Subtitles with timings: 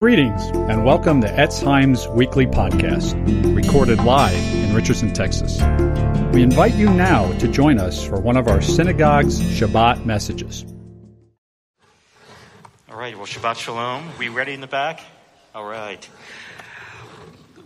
[0.00, 3.16] Greetings and welcome to Etz Chaim's weekly podcast,
[3.56, 5.60] recorded live in Richardson, Texas.
[6.32, 10.64] We invite you now to join us for one of our synagogue's Shabbat messages.
[12.88, 14.08] All right, well, Shabbat Shalom.
[14.20, 15.00] We ready in the back?
[15.52, 16.08] All right.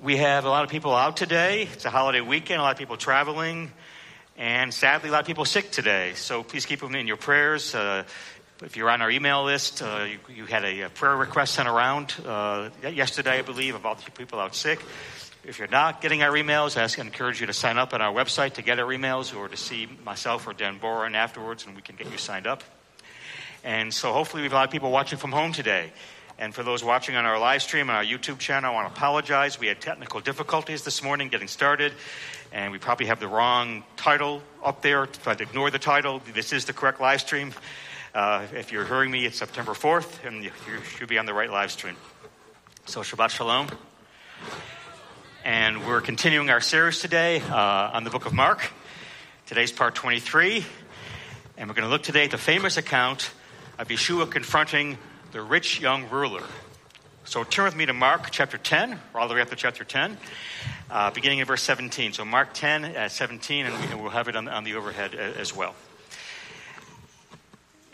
[0.01, 1.69] We have a lot of people out today.
[1.71, 3.71] It's a holiday weekend, a lot of people traveling,
[4.39, 6.14] and sadly, a lot of people sick today.
[6.14, 7.75] So please keep them in your prayers.
[7.75, 8.05] Uh,
[8.64, 11.68] if you're on our email list, uh, you, you, had a, a, prayer request sent
[11.68, 14.80] around uh, yesterday, I believe, about people out sick.
[15.44, 18.54] If you're not getting our emails, I encourage you to sign up on our website
[18.54, 21.96] to get our emails or to see myself or Dan Boren afterwards, and we can
[21.96, 22.62] get you signed up.
[23.64, 25.92] And so hopefully we have a lot of people watching from home today.
[26.39, 28.94] And for those watching on our live stream on our YouTube channel, I want to
[28.94, 29.58] apologize.
[29.58, 31.92] We had technical difficulties this morning getting started,
[32.53, 35.08] and we probably have the wrong title up there.
[35.25, 36.20] But ignore the title.
[36.33, 37.53] This is the correct live stream.
[38.14, 40.50] Uh, if you're hearing me, it's September 4th, and you,
[40.98, 41.97] should be on the right live stream.
[42.84, 43.69] So, Shabbat Shalom.
[45.47, 48.70] And we're continuing our series today uh, on the book of Mark.
[49.47, 50.62] Today's part 23.
[51.56, 53.31] And we're going to look today at the famous account
[53.78, 54.98] of Yeshua confronting
[55.31, 56.42] the rich young ruler.
[57.25, 59.84] So turn with me to Mark chapter 10, or all the way up to chapter
[59.84, 60.19] 10,
[60.91, 62.12] uh, beginning in verse 17.
[62.12, 65.75] So Mark 10 at 17, and we'll have it on, on the overhead as well.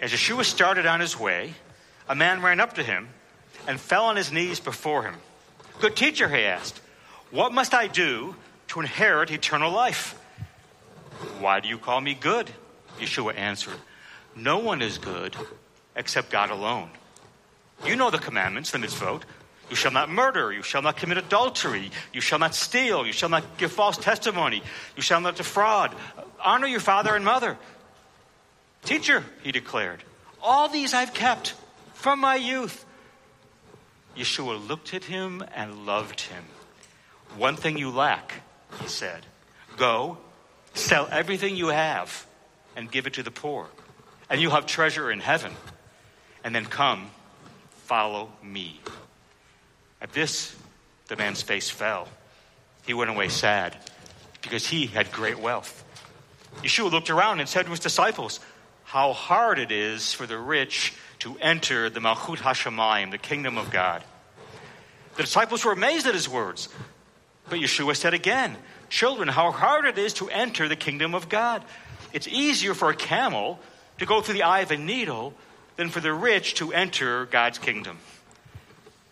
[0.01, 1.55] As Yeshua started on his way,
[2.09, 3.09] a man ran up to him
[3.67, 5.15] and fell on his knees before him.
[5.81, 6.81] Good teacher, he asked,
[7.31, 8.37] what must I do
[8.69, 10.15] to inherit eternal life?
[11.41, 12.51] Why do you call me good?
[12.99, 13.75] Yeshua answered,
[14.35, 15.37] No one is good
[15.95, 16.91] except God alone.
[17.85, 19.23] You know the commandments, the mitzvot.
[19.69, 20.51] You shall not murder.
[20.53, 21.91] You shall not commit adultery.
[22.15, 23.07] You shall not steal.
[23.07, 24.63] You shall not give false testimony.
[24.97, 25.95] You shall not defraud.
[26.43, 27.59] Honor your father and mother.
[28.85, 30.03] Teacher, he declared,
[30.43, 31.55] all these I've kept
[31.95, 32.85] from my youth.
[34.17, 36.45] Yeshua looked at him and loved him.
[37.37, 38.43] One thing you lack,
[38.81, 39.27] he said.
[39.77, 40.19] Go,
[40.75, 42.27] sell everything you have,
[42.77, 43.69] and give it to the poor,
[44.31, 45.53] and you'll have treasure in heaven.
[46.45, 47.11] And then come,
[47.85, 48.81] follow me.
[50.01, 50.55] At this,
[51.09, 52.09] the man's face fell.
[52.87, 53.77] He went away sad
[54.41, 55.85] because he had great wealth.
[56.63, 58.41] Yeshua looked around and said to his disciples,
[58.89, 63.71] how hard it is for the rich to enter the Malchut Hashemayim, the kingdom of
[63.71, 64.03] God.
[65.17, 66.71] The disciples were amazed at his words.
[67.51, 68.57] But Yeshua said again,
[68.89, 71.63] Children, how hard it is to enter the kingdom of God.
[72.15, 73.61] It's easier for a camel
[73.99, 75.35] to go through the eye of a needle
[75.77, 77.99] than for the rich to enter God's kingdom.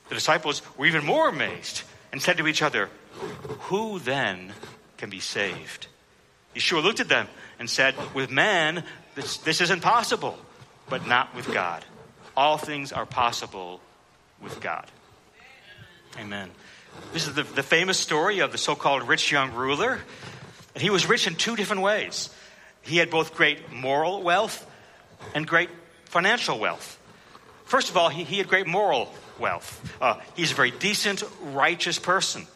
[0.09, 1.82] The disciples were even more amazed
[2.12, 2.88] and said to each other,
[3.69, 4.54] Who then
[4.97, 5.88] can be saved?
[6.54, 7.28] Yeshua looked at them
[7.59, 8.82] and said, With man,
[9.16, 10.38] this, this isn't possible,
[10.88, 11.84] but not with God.
[12.37, 13.81] All things are possible
[14.41, 14.87] with God.
[16.19, 16.50] Amen.
[17.12, 19.99] This is the, the famous story of the so called rich young ruler.
[20.75, 22.31] And he was rich in two different ways.
[22.82, 24.65] He had both great moral wealth
[25.34, 25.71] and great
[26.04, 26.98] financial wealth.
[27.65, 29.94] First of all, he, he had great moral wealth.
[30.00, 32.47] Uh, he's a very decent, righteous person,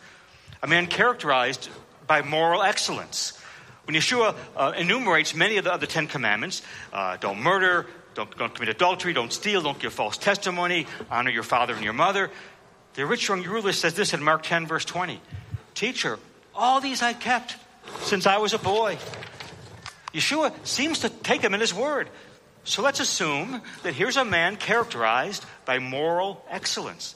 [0.63, 1.71] a man characterized
[2.07, 3.40] by moral excellence.
[3.85, 8.55] When Yeshua uh, enumerates many of the other Ten Commandments, uh, don't murder, don't, don't
[8.55, 12.31] commit adultery, don't steal, don't give false testimony, honor your father and your mother.
[12.95, 15.21] The rich young ruler says this in Mark 10, verse 20
[15.75, 16.19] Teacher,
[16.55, 17.57] all these I kept
[18.03, 18.99] since I was a boy.
[20.13, 22.09] Yeshua seems to take him in his word.
[22.65, 27.15] So let's assume that here's a man characterized by moral excellence.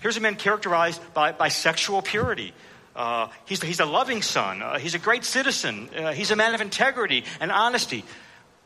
[0.00, 2.52] Here's a man characterized by, by sexual purity,
[2.96, 4.62] uh, he's, he's a loving son.
[4.62, 5.88] Uh, he's a great citizen.
[5.96, 8.04] Uh, he's a man of integrity and honesty.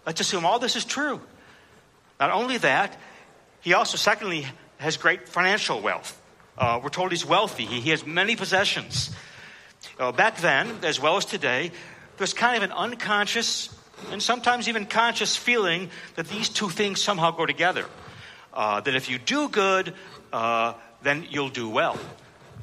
[0.07, 1.21] Let's assume all this is true.
[2.21, 2.97] Not only that,
[3.61, 4.47] he also, secondly,
[4.79, 6.21] has great financial wealth.
[6.57, 9.11] Uh, we're told he's wealthy, he, he has many possessions.
[9.99, 11.71] Uh, back then, as well as today,
[12.17, 13.75] there's kind of an unconscious
[14.11, 17.85] and sometimes even conscious feeling that these two things somehow go together.
[18.55, 19.95] That if you do good,
[20.33, 21.99] then you'll do well.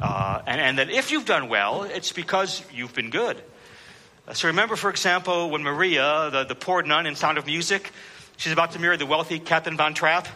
[0.02, 3.42] Uh, and, and that if you've done well, it's because you've been good.
[4.28, 7.92] Uh, so remember, for example, when Maria, the, the poor nun in Sound of Music,
[8.38, 10.28] she's about to marry the wealthy Captain Von Trapp,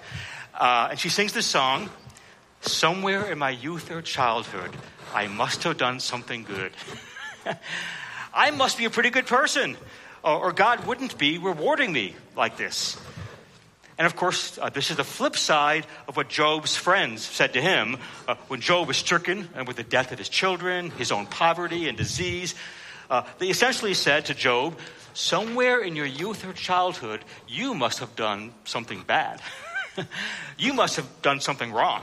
[0.58, 1.90] uh, and she sings this song
[2.62, 4.76] Somewhere in my youth or childhood,
[5.14, 6.74] I must have done something good.
[8.34, 9.78] I must be a pretty good person,
[10.24, 12.98] or, or God wouldn't be rewarding me like this.
[14.00, 17.62] And of course, uh, this is the flip side of what Job's friends said to
[17.62, 17.98] him
[18.30, 21.90] uh, when Job was stricken and with the death of his children, his own poverty
[21.90, 22.56] and disease.
[23.10, 24.80] Uh, they essentially said to Job,
[25.14, 29.42] Somewhere in your youth or childhood, you must have done something bad.
[30.58, 32.02] you must have done something wrong.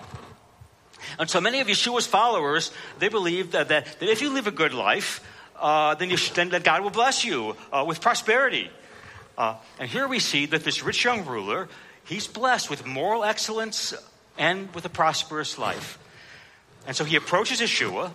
[1.18, 4.50] And so many of Yeshua's followers, they believe that, that, that if you live a
[4.50, 5.24] good life,
[5.58, 8.68] uh, then, you, then that God will bless you uh, with prosperity.
[9.38, 11.68] Uh, and here we see that this rich young ruler,
[12.06, 13.94] he's blessed with moral excellence
[14.38, 15.98] and with a prosperous life.
[16.86, 18.12] And so he approaches Yeshua.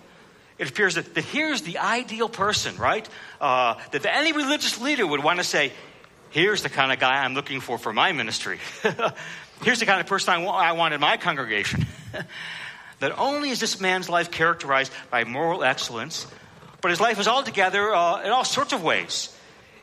[0.58, 3.08] It appears that, that here's the ideal person, right?
[3.40, 5.72] Uh, that any religious leader would want to say,
[6.30, 8.58] here's the kind of guy I'm looking for for my ministry.
[9.62, 11.86] here's the kind of person I want, I want in my congregation.
[13.00, 16.26] Not only is this man's life characterized by moral excellence,
[16.80, 19.36] but his life is altogether uh, in all sorts of ways,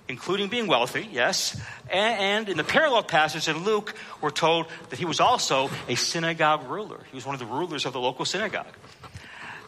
[0.09, 1.55] including being wealthy, yes.
[1.89, 5.95] And, and in the parallel passage in Luke, we're told that he was also a
[5.95, 6.99] synagogue ruler.
[7.11, 8.75] He was one of the rulers of the local synagogue.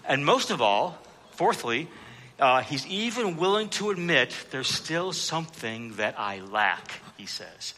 [0.06, 0.98] And most of all,
[1.32, 1.88] fourthly,
[2.40, 7.76] uh, he's even willing to admit there's still something that I lack, he says.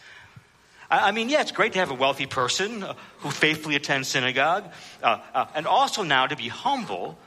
[0.89, 4.71] I mean, yeah, it's great to have a wealthy person uh, who faithfully attends synagogue,
[5.01, 7.17] uh, uh, and also now to be humble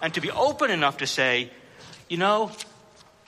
[0.00, 1.50] and to be open enough to say,
[2.08, 2.52] you know,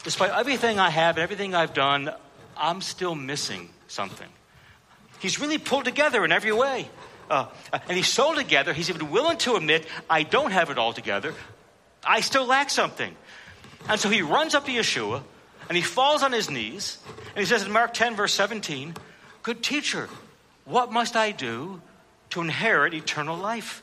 [0.05, 2.11] despite everything I have and everything I've done,
[2.57, 4.29] I'm still missing something.
[5.21, 6.89] He's really pulled together in every way.
[7.31, 10.93] Uh, and he's so together, he's even willing to admit, I don't have it all
[10.93, 11.35] together.
[12.05, 13.15] I still lack something.
[13.89, 15.23] And so he runs up to Yeshua
[15.69, 16.99] and he falls on his knees
[17.35, 18.95] and he says in Mark 10, verse 17,
[19.43, 20.09] Good teacher,
[20.65, 21.81] what must I do
[22.31, 23.83] to inherit eternal life?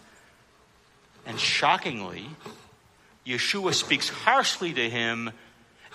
[1.25, 2.27] And shockingly,
[3.25, 5.31] Yeshua speaks harshly to him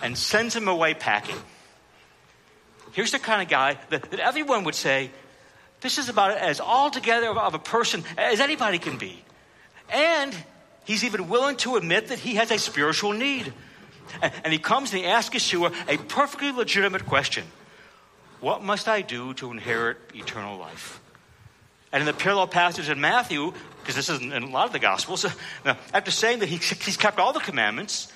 [0.01, 1.35] and sends him away packing.
[2.93, 5.11] Here's the kind of guy that, that everyone would say,
[5.81, 9.23] this is about as altogether of a person as anybody can be.
[9.89, 10.35] And
[10.85, 13.53] he's even willing to admit that he has a spiritual need.
[14.21, 17.45] And, he comes and he asks Yeshua a perfectly legitimate question
[18.41, 20.99] what must I do to inherit eternal life?
[21.93, 24.79] And in the parallel passage in Matthew, because this isn't in a lot of the
[24.79, 25.25] Gospels,
[25.93, 28.11] after saying that he, he's kept all the commandments,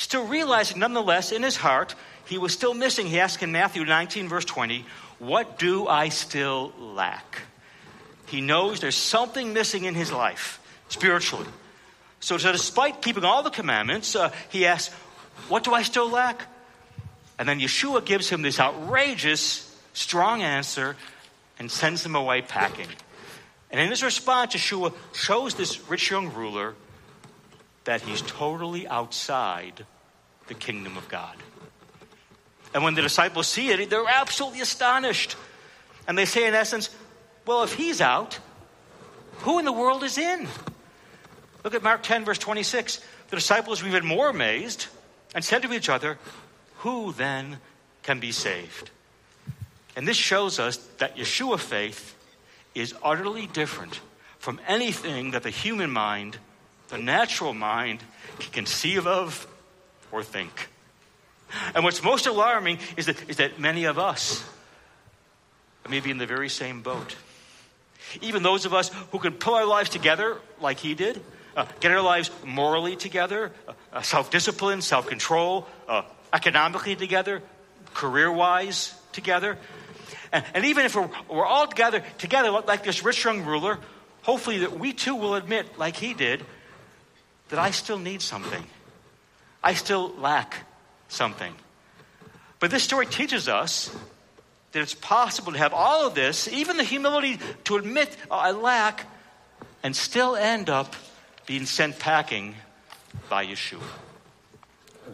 [0.00, 1.94] still realizing nonetheless in his heart
[2.24, 3.06] he was still missing.
[3.06, 4.84] He asked in Matthew 19, verse 20,
[5.18, 7.42] What do I still lack?
[8.26, 11.48] He knows there's something missing in his life, spiritually.
[12.20, 14.94] So, so despite keeping all the commandments, uh, he asks,
[15.48, 16.46] What do I still lack?
[17.38, 20.96] And then Yeshua gives him this outrageous, strong answer
[21.58, 22.88] and sends him away packing.
[23.70, 26.74] And in his response, Yeshua shows this rich young ruler
[27.90, 29.84] that he's totally outside
[30.46, 31.34] the kingdom of God.
[32.72, 35.34] And when the disciples see it, they're absolutely astonished.
[36.06, 36.88] And they say, in essence,
[37.46, 38.38] well, if he's out,
[39.38, 40.46] who in the world is in?
[41.64, 43.00] Look at Mark 10, verse 26.
[43.28, 44.86] The disciples were even more amazed
[45.34, 46.16] and said to each other,
[46.78, 47.58] who then
[48.04, 48.90] can be saved?
[49.96, 52.14] And this shows us that Yeshua faith
[52.72, 53.98] is utterly different
[54.38, 56.38] from anything that the human mind,
[56.90, 58.00] the natural mind,
[58.38, 59.46] can conceive of
[60.12, 60.68] or think.
[61.74, 64.44] And what's most alarming is that, is that many of us
[65.88, 67.16] may be in the very same boat.
[68.20, 71.20] Even those of us who can pull our lives together like he did,
[71.56, 76.02] uh, get our lives morally together, uh, uh self discipline, self control, uh,
[76.32, 77.42] economically together,
[77.94, 79.58] career wise together.
[80.32, 83.78] And, and, even if we're, we're all together, together like this rich young ruler,
[84.22, 86.44] hopefully that we too will admit, like he did,
[87.50, 88.64] that I still need something.
[89.62, 90.56] I still lack
[91.08, 91.54] something.
[92.58, 93.94] But this story teaches us
[94.72, 98.52] that it's possible to have all of this, even the humility to admit oh, I
[98.52, 99.06] lack,
[99.82, 100.94] and still end up
[101.46, 102.54] being sent packing
[103.28, 103.82] by Yeshua.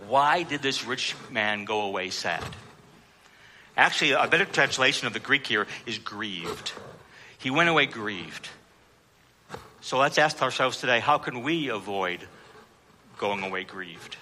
[0.08, 2.44] Why did this rich man go away sad?
[3.76, 6.72] Actually, a better translation of the Greek here is grieved.
[7.38, 8.48] He went away grieved.
[9.86, 12.18] So let's ask ourselves today how can we avoid
[13.18, 14.16] going away grieved?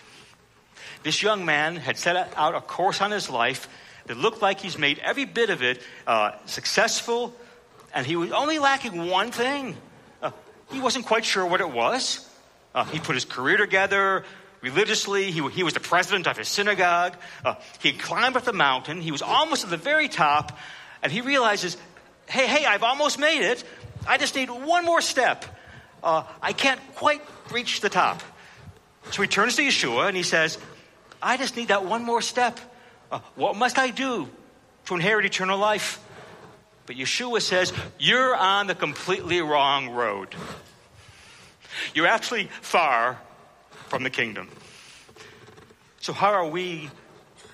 [1.03, 3.67] This young man had set out a course on his life
[4.05, 7.35] that looked like he's made every bit of it uh, successful,
[7.95, 9.75] and he was only lacking one thing.
[10.21, 10.33] Uh,
[10.71, 12.29] he wasn't quite sure what it was.
[12.75, 14.27] Uh, he put his career together,
[14.61, 15.31] religiously.
[15.31, 17.17] He, he was the president of his synagogue.
[17.43, 19.01] Uh, he climbed up the mountain.
[19.01, 20.59] He was almost at the very top.
[21.03, 21.79] And he realizes,
[22.29, 23.65] hey, hey, I've almost made it.
[24.07, 25.47] I just need one more step.
[26.05, 28.23] Uh, I can't quite reach the top.
[29.11, 30.59] So he turns to Yeshua and he says,
[31.23, 32.61] I just need that one more step.
[33.11, 34.29] Uh, what must I do
[34.85, 35.99] to inherit eternal life?
[36.87, 40.35] But Yeshua says, You're on the completely wrong road.
[41.95, 43.19] You're actually far
[43.89, 44.51] from the kingdom.
[46.01, 46.91] So, how are we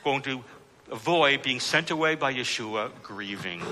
[0.02, 0.42] going to
[0.90, 3.62] avoid being sent away by Yeshua grieving?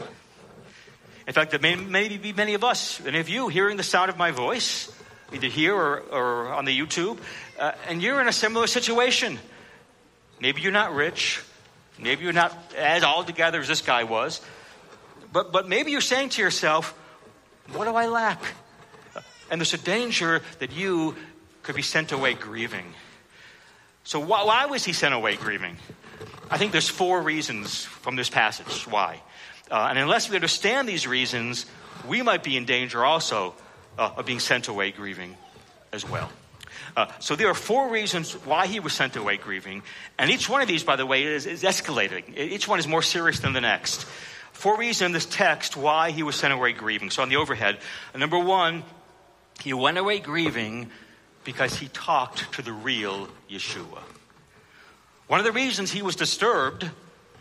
[1.28, 4.08] In fact, there may, may be many of us, many of you, hearing the sound
[4.08, 4.90] of my voice,
[5.30, 7.18] either here or, or on the YouTube,
[7.58, 9.38] uh, and you're in a similar situation.
[10.40, 11.42] Maybe you're not rich.
[11.98, 14.40] Maybe you're not as all together as this guy was.
[15.30, 16.98] But, but maybe you're saying to yourself,
[17.72, 18.42] What do I lack?
[19.50, 21.14] And there's a danger that you
[21.62, 22.94] could be sent away grieving.
[24.04, 25.76] So, why, why was he sent away grieving?
[26.50, 29.20] I think there's four reasons from this passage why.
[29.70, 31.66] Uh, and unless we understand these reasons,
[32.06, 33.54] we might be in danger also
[33.98, 35.36] uh, of being sent away grieving
[35.92, 36.30] as well.
[36.96, 39.82] Uh, so there are four reasons why he was sent away grieving,
[40.18, 42.36] and each one of these, by the way, is, is escalating.
[42.36, 44.04] Each one is more serious than the next.
[44.52, 47.10] Four reasons in this text why he was sent away grieving.
[47.10, 47.78] So on the overhead,
[48.14, 48.82] number one,
[49.60, 50.90] he went away grieving
[51.44, 54.02] because he talked to the real Yeshua.
[55.28, 56.90] One of the reasons he was disturbed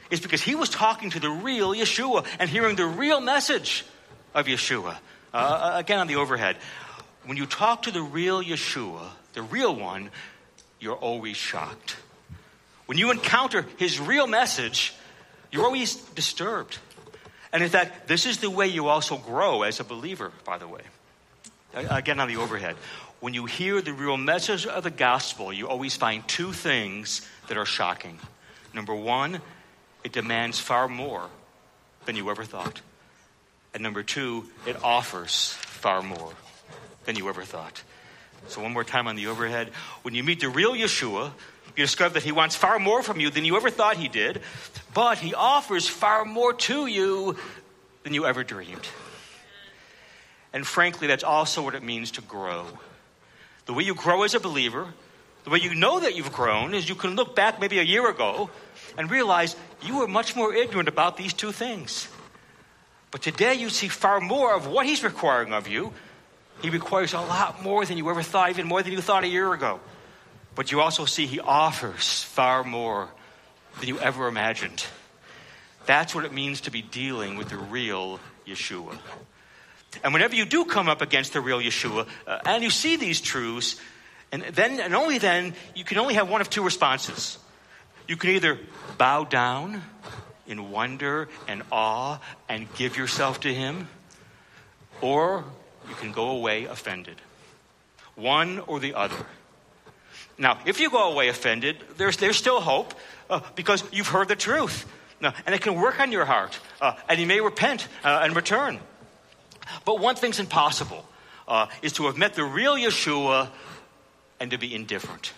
[0.09, 3.85] is because he was talking to the real Yeshua and hearing the real message
[4.33, 4.97] of Yeshua.
[5.33, 6.57] Uh, uh, again, on the overhead,
[7.25, 10.09] when you talk to the real Yeshua, the real one,
[10.79, 11.97] you're always shocked.
[12.85, 14.93] When you encounter his real message,
[15.51, 16.77] you're always disturbed.
[17.51, 20.67] And in fact, this is the way you also grow as a believer, by the
[20.67, 20.81] way.
[21.73, 22.75] Again, on the overhead.
[23.19, 27.57] When you hear the real message of the gospel, you always find two things that
[27.57, 28.19] are shocking.
[28.73, 29.41] Number one,
[30.07, 31.29] it demands far more
[32.05, 32.79] than you ever thought.
[33.73, 36.31] And number two, it offers far more
[37.03, 37.83] than you ever thought.
[38.47, 39.71] So, one more time on the overhead.
[40.03, 41.31] When you meet the real Yeshua,
[41.75, 44.39] you discover that he wants far more from you than you ever thought he did,
[44.93, 47.35] but he offers far more to you
[48.03, 48.87] than you ever dreamed.
[50.53, 52.65] And frankly, that's also what it means to grow.
[53.65, 54.87] The way you grow as a believer,
[55.47, 58.09] the way you know that you've grown, is you can look back maybe a year
[58.09, 58.49] ago
[58.97, 62.09] and realize you were much more ignorant about these two things.
[63.11, 65.93] But today you see far more of what he's requiring of you.
[66.61, 69.29] He requires a lot more than you ever thought, even more than you thought a
[69.29, 69.79] year ago.
[70.53, 73.07] But you also see he offers far more
[73.79, 74.85] than you ever imagined.
[75.85, 78.97] That's what it means to be dealing with the real Yeshua.
[80.03, 83.21] And whenever you do come up against the real Yeshua uh, and you see these
[83.21, 83.79] truths,
[84.31, 87.37] and then and only then you can only have one of two responses.
[88.07, 88.59] You can either
[88.97, 89.81] bow down
[90.47, 93.87] in wonder and awe and give yourself to him,
[95.01, 95.43] or
[95.89, 97.15] you can go away offended.
[98.15, 99.25] One or the other.
[100.37, 102.93] Now, if you go away offended, there's, there's still hope
[103.29, 104.85] uh, because you've heard the truth.
[105.19, 108.35] Now, and it can work on your heart, uh, and you may repent uh, and
[108.35, 108.79] return.
[109.83, 111.05] But one thing's impossible
[111.47, 113.49] uh, is to have met the real Yeshua
[114.39, 115.33] and to be indifferent.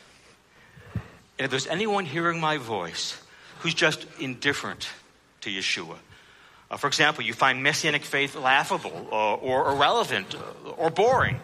[1.38, 3.18] And if there's anyone hearing my voice
[3.60, 4.89] who's just indifferent
[5.41, 5.98] to Yeshua,
[6.72, 11.39] uh, for example, you find messianic faith laughable uh, or irrelevant uh, or boring.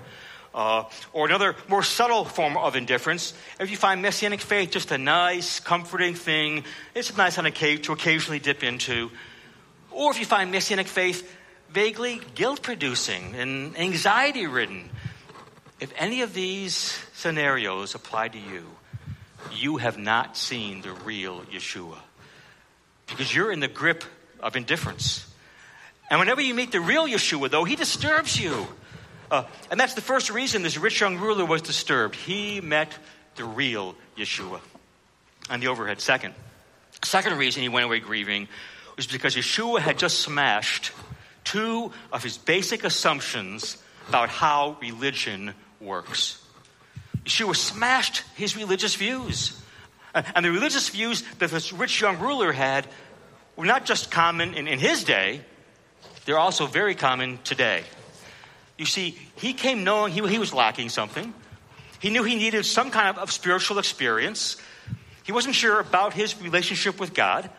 [0.53, 4.97] Uh, or another more subtle form of indifference, if you find messianic faith just a
[4.97, 9.11] nice, comforting thing, it's a nice on a cave to occasionally dip into.
[9.91, 11.29] Or if you find messianic faith
[11.75, 14.89] vaguely guilt producing and anxiety ridden.
[15.79, 16.73] If any of these
[17.13, 18.65] scenarios apply to you,
[19.53, 21.97] you have not seen the real Yeshua
[23.07, 24.03] because you're in the grip
[24.39, 25.27] of indifference.
[26.09, 28.67] And whenever you meet the real Yeshua, though, he disturbs you.
[29.29, 32.15] Uh, and that's the first reason this rich young ruler was disturbed.
[32.15, 32.97] He met
[33.35, 34.59] the real Yeshua.
[35.49, 36.33] On the overhead, second.
[37.03, 38.47] Second reason he went away grieving
[38.95, 40.91] was because Yeshua had just smashed
[41.43, 43.77] two of his basic assumptions
[44.07, 45.53] about how religion
[45.85, 46.41] works.
[47.23, 49.59] Yeshua smashed his religious views.
[50.13, 52.87] And the religious views that this rich young ruler had
[53.55, 55.41] were not just common in, in his day,
[56.25, 57.83] they're also very common today.
[58.77, 61.33] You see, he came knowing he, he was lacking something.
[61.99, 64.57] He knew he needed some kind of, of spiritual experience.
[65.23, 67.49] He wasn't sure about his relationship with God.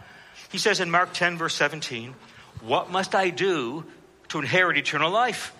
[0.52, 2.14] He says in Mark 10, verse 17,
[2.62, 3.84] what must I do
[4.28, 5.52] to inherit eternal life?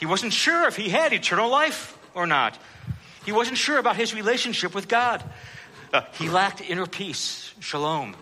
[0.00, 2.58] He wasn't sure if he had eternal life or not.
[3.24, 5.22] He wasn't sure about his relationship with God.
[5.92, 8.16] Uh, he lacked inner peace, shalom.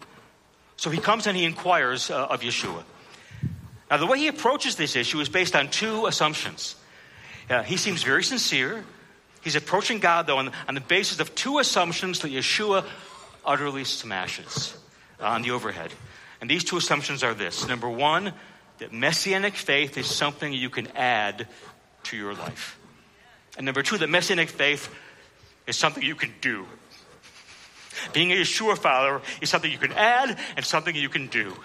[0.76, 2.82] So he comes and he inquires uh, of Yeshua.
[3.90, 6.74] Now, the way he approaches this issue is based on two assumptions.
[7.48, 8.84] Uh, he seems very sincere.
[9.42, 12.84] He's approaching God, though, on, on, the basis of two assumptions that Yeshua
[13.46, 14.76] utterly smashes
[15.20, 15.90] on the overhead.
[16.40, 18.34] And these two assumptions are this number one,
[18.78, 21.46] that messianic faith is something you can add
[22.04, 22.78] to your life.
[23.56, 24.92] And number two, that messianic faith
[25.66, 26.66] is something you can do.
[28.12, 31.56] Being a Yeshua follower is something you can add and something you can do.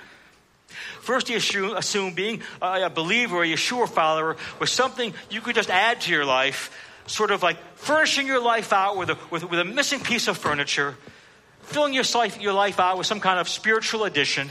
[1.02, 1.38] First, you
[1.76, 6.26] assume being a believer, a Yeshua follower, was something you could just add to your
[6.26, 6.72] life
[7.06, 10.38] sort of like furnishing your life out with a, with, with a missing piece of
[10.38, 10.96] furniture,
[11.64, 14.50] filling your life, your life out with some kind of spiritual addition.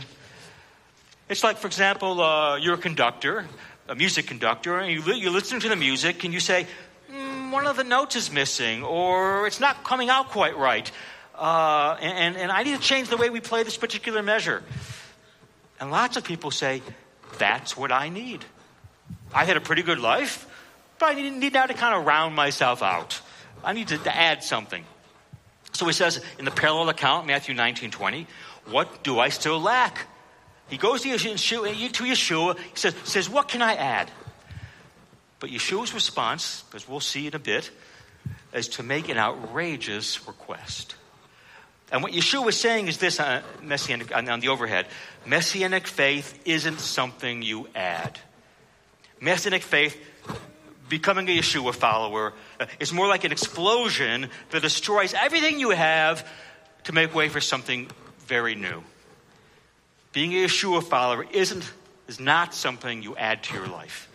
[1.32, 3.46] It's like, for example, uh, you're a conductor,
[3.88, 6.66] a music conductor, and you, you listen to the music and you say,
[7.10, 10.92] mm, one of the notes is missing, or it's not coming out quite right.
[11.34, 14.62] Uh, and, and I need to change the way we play this particular measure.
[15.80, 16.82] And lots of people say,
[17.38, 18.44] that's what I need.
[19.32, 20.46] I had a pretty good life,
[20.98, 23.22] but I need now to kind of round myself out.
[23.64, 24.84] I need to, to add something.
[25.72, 28.26] So he says in the parallel account, Matthew 19 20,
[28.66, 30.08] what do I still lack?
[30.72, 34.10] He goes to Yeshua, he says, says, What can I add?
[35.38, 37.70] But Yeshua's response, as we'll see in a bit,
[38.54, 40.94] is to make an outrageous request.
[41.90, 44.86] And what Yeshua was saying is this on, uh, messianic, on, on the overhead
[45.26, 48.18] Messianic faith isn't something you add.
[49.20, 50.02] Messianic faith,
[50.88, 56.26] becoming a Yeshua follower, uh, is more like an explosion that destroys everything you have
[56.84, 57.90] to make way for something
[58.26, 58.82] very new.
[60.12, 61.70] Being a Yeshua follower isn't,
[62.06, 64.10] is not something you add to your life.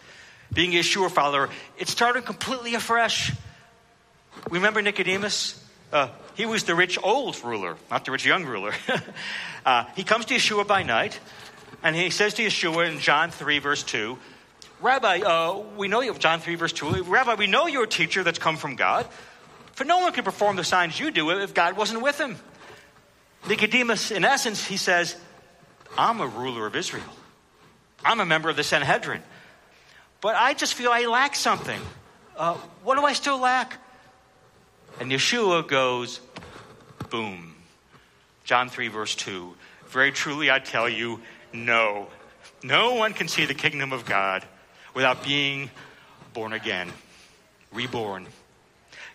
[0.54, 3.34] Being a Yeshua follower, it started completely afresh.
[4.50, 5.64] Remember Nicodemus?
[5.92, 8.74] Uh, he was the rich old ruler, not the rich young ruler.
[9.66, 11.20] uh, he comes to Yeshua by night,
[11.82, 14.18] and he says to Yeshua in John 3, verse 2,
[14.80, 18.24] Rabbi, uh, we know you, John 3, verse 2, Rabbi, we know you're a teacher
[18.24, 19.08] that's come from God,
[19.74, 22.38] for no one could perform the signs you do if God wasn't with him.
[23.48, 25.16] Nicodemus, in essence, he says,
[25.98, 27.04] I'm a ruler of Israel.
[28.06, 29.22] I'm a member of the Sanhedrin.
[30.22, 31.80] But I just feel I lack something.
[32.36, 33.80] Uh, what do I still lack?
[35.00, 36.20] And Yeshua goes,
[37.10, 37.56] boom.
[38.44, 39.54] John 3, verse 2.
[39.88, 41.20] Very truly I tell you,
[41.54, 42.08] no.
[42.64, 44.46] No one can see the kingdom of God
[44.94, 45.70] without being
[46.34, 46.92] born again,
[47.74, 48.28] reborn.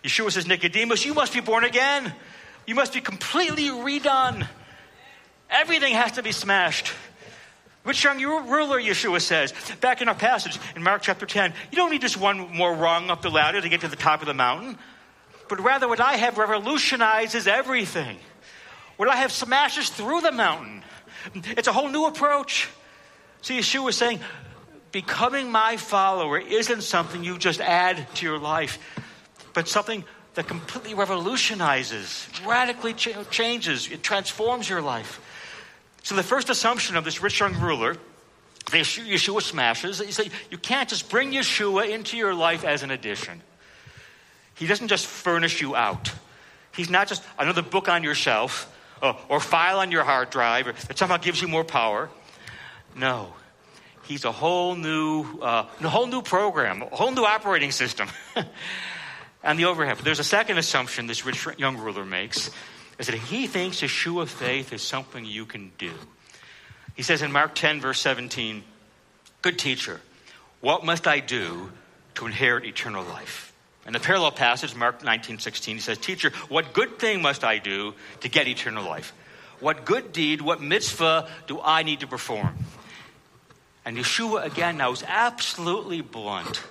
[0.03, 2.13] Yeshua says, Nicodemus, you must be born again.
[2.65, 4.47] You must be completely redone.
[5.63, 6.91] Everything has to be smashed.
[7.83, 11.89] Which young ruler, Yeshua says, back in our passage in Mark chapter 10, you don't
[11.89, 14.33] need just one more rung up the ladder to get to the top of the
[14.33, 14.77] mountain,
[15.47, 18.17] but rather what I have revolutionizes everything.
[18.97, 20.83] What I have smashes through the mountain.
[21.33, 22.67] It's a whole new approach.
[23.41, 24.19] See, Yeshua is saying,
[24.91, 28.79] becoming my follower isn't something you just add to your life,
[29.53, 35.21] but something that completely revolutionizes, radically ch- changes, it transforms your life.
[36.03, 37.97] So the first assumption of this rich young ruler,
[38.65, 43.41] Yeshua smashes, you say you can't just bring Yeshua into your life as an addition.
[44.55, 46.11] He doesn't just furnish you out.
[46.75, 48.69] He's not just another book on your shelf
[49.01, 52.09] or, or file on your hard drive that somehow gives you more power.
[52.95, 53.33] No,
[54.03, 58.07] he's a whole new, uh, a whole new program, a whole new operating system.
[59.43, 59.97] and the overhead.
[59.97, 62.49] But there's a second assumption this rich young ruler makes
[62.99, 65.91] is that he thinks Yeshua faith is something you can do.
[66.95, 68.63] He says in Mark 10, verse 17,
[69.41, 69.99] Good teacher,
[70.61, 71.71] what must I do
[72.15, 73.53] to inherit eternal life?
[73.85, 77.57] In the parallel passage, Mark 19, 16, he says, Teacher, what good thing must I
[77.57, 79.13] do to get eternal life?
[79.59, 82.55] What good deed, what mitzvah do I need to perform?
[83.85, 86.63] And Yeshua, again, now is absolutely blunt.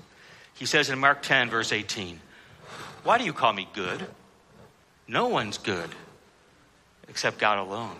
[0.55, 2.21] He says in Mark 10, verse 18,
[3.03, 4.07] Why do you call me good?
[5.07, 5.91] No one's good
[7.13, 7.95] except God alone.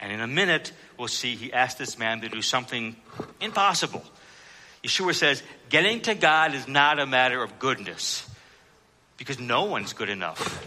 [0.00, 2.96] And in a minute, we'll see he asked this man to do something
[3.38, 4.02] impossible.
[4.82, 8.26] Yeshua says, getting to God is not a matter of goodness
[9.18, 10.66] because no one's good enough.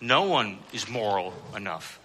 [0.00, 2.00] No one is moral enough.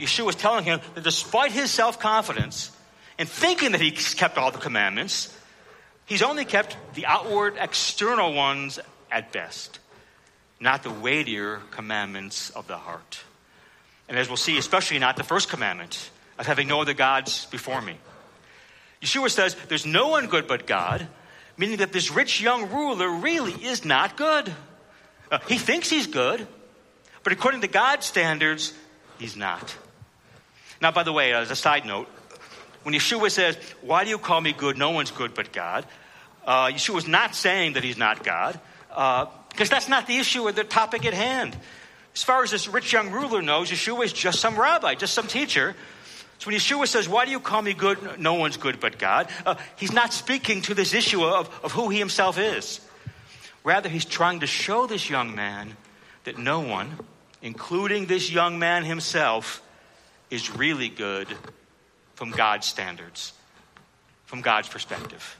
[0.00, 2.72] Yeshua is telling him that despite his self confidence
[3.20, 5.32] and thinking that he's kept all the commandments,
[6.06, 8.80] he's only kept the outward, external ones
[9.12, 9.78] at best,
[10.58, 13.20] not the weightier commandments of the heart.
[14.08, 17.80] And as we'll see, especially not the first commandment of having no other gods before
[17.80, 17.96] me.
[19.02, 21.06] Yeshua says there's no one good but God,
[21.56, 24.52] meaning that this rich young ruler really is not good.
[25.30, 26.46] Uh, he thinks he's good,
[27.22, 28.72] but according to God's standards,
[29.18, 29.76] he's not.
[30.80, 32.08] Now, by the way, as a side note,
[32.82, 34.78] when Yeshua says, Why do you call me good?
[34.78, 35.84] No one's good but God,
[36.46, 38.60] uh, Yeshua is not saying that he's not God,
[38.94, 41.56] uh, because that's not the issue or the topic at hand.
[42.16, 45.26] As far as this rich young ruler knows, Yeshua is just some rabbi, just some
[45.26, 45.76] teacher.
[46.38, 48.18] So when Yeshua says, Why do you call me good?
[48.18, 49.28] No one's good but God.
[49.44, 52.80] Uh, he's not speaking to this issue of, of who he himself is.
[53.64, 55.76] Rather, he's trying to show this young man
[56.24, 56.98] that no one,
[57.42, 59.62] including this young man himself,
[60.30, 61.28] is really good
[62.14, 63.34] from God's standards,
[64.24, 65.38] from God's perspective.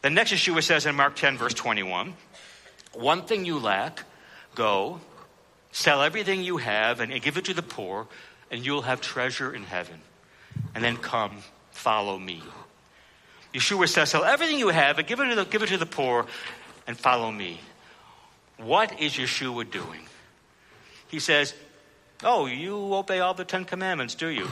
[0.00, 2.14] The next Yeshua says in Mark 10, verse 21,
[2.94, 4.04] One thing you lack,
[4.54, 5.00] go,
[5.72, 8.06] sell everything you have and give it to the poor,
[8.50, 10.00] and you'll have treasure in heaven.
[10.74, 12.42] And then come, follow me.
[13.54, 15.86] Yeshua says, sell everything you have and give it to the, give it to the
[15.86, 16.26] poor,
[16.86, 17.60] and follow me.
[18.58, 20.00] What is Yeshua doing?
[21.08, 21.54] He says,
[22.24, 24.48] Oh, you obey all the Ten Commandments, do you?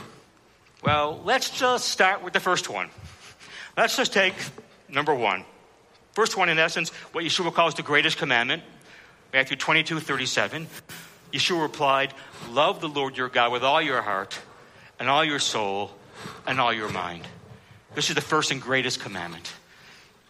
[0.84, 2.90] Well, let's just start with the first one.
[3.76, 4.34] Let's just take
[4.88, 5.44] number one.
[6.12, 8.62] First one, in essence, what Yeshua calls the greatest commandment,
[9.32, 10.68] Matthew 22 37.
[11.36, 12.14] Yeshua replied,
[12.50, 14.38] Love the Lord your God with all your heart,
[14.98, 15.90] and all your soul,
[16.46, 17.26] and all your mind.
[17.94, 19.52] This is the first and greatest commandment.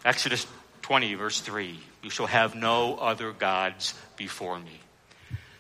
[0.05, 0.47] Exodus
[0.83, 4.81] 20, verse 3 You shall have no other gods before me.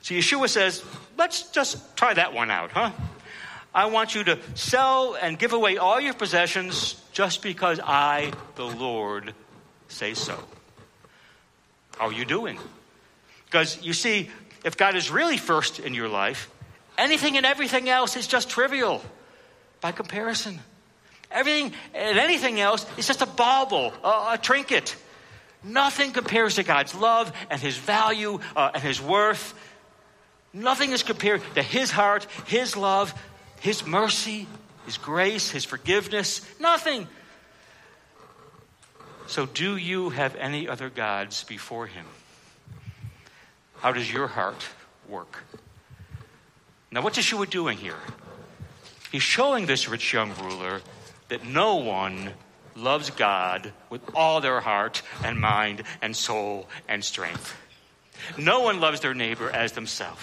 [0.02, 0.84] So Yeshua says,
[1.18, 2.92] let's just try that one out, huh?
[3.74, 8.64] I want you to sell and give away all your possessions just because I, the
[8.64, 9.34] Lord,
[9.88, 10.38] say so.
[11.98, 12.58] How are you doing?
[13.46, 14.30] Because you see,
[14.66, 16.50] if God is really first in your life,
[16.98, 19.00] anything and everything else is just trivial
[19.80, 20.58] by comparison.
[21.30, 24.96] Everything and anything else is just a bauble, a, a trinket.
[25.62, 29.54] Nothing compares to God's love and His value uh, and His worth.
[30.52, 33.14] Nothing is compared to His heart, His love,
[33.60, 34.48] His mercy,
[34.84, 36.40] His grace, His forgiveness.
[36.58, 37.06] Nothing.
[39.28, 42.06] So, do you have any other gods before Him?
[43.78, 44.66] How does your heart
[45.08, 45.44] work?
[46.90, 47.98] Now, what's Yeshua doing here?
[49.12, 50.80] He's showing this rich young ruler
[51.28, 52.32] that no one
[52.74, 57.56] loves God with all their heart and mind and soul and strength.
[58.38, 60.22] No one loves their neighbor as themselves.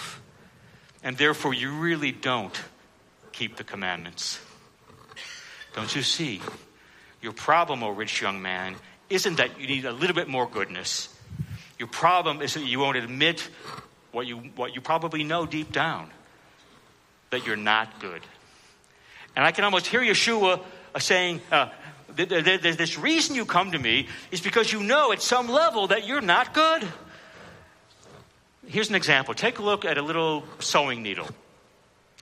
[1.02, 2.58] And therefore, you really don't
[3.32, 4.40] keep the commandments.
[5.74, 6.40] Don't you see?
[7.20, 8.76] Your problem, O oh rich young man,
[9.10, 11.13] isn't that you need a little bit more goodness.
[11.78, 13.48] Your problem is that you won't admit
[14.12, 16.10] what you, what you probably know deep down
[17.30, 18.22] that you're not good.
[19.34, 20.60] And I can almost hear Yeshua
[20.98, 21.68] saying, uh,
[22.14, 26.20] this reason you come to me is because you know at some level that you're
[26.20, 26.86] not good.
[28.66, 29.34] Here's an example.
[29.34, 31.28] Take a look at a little sewing needle.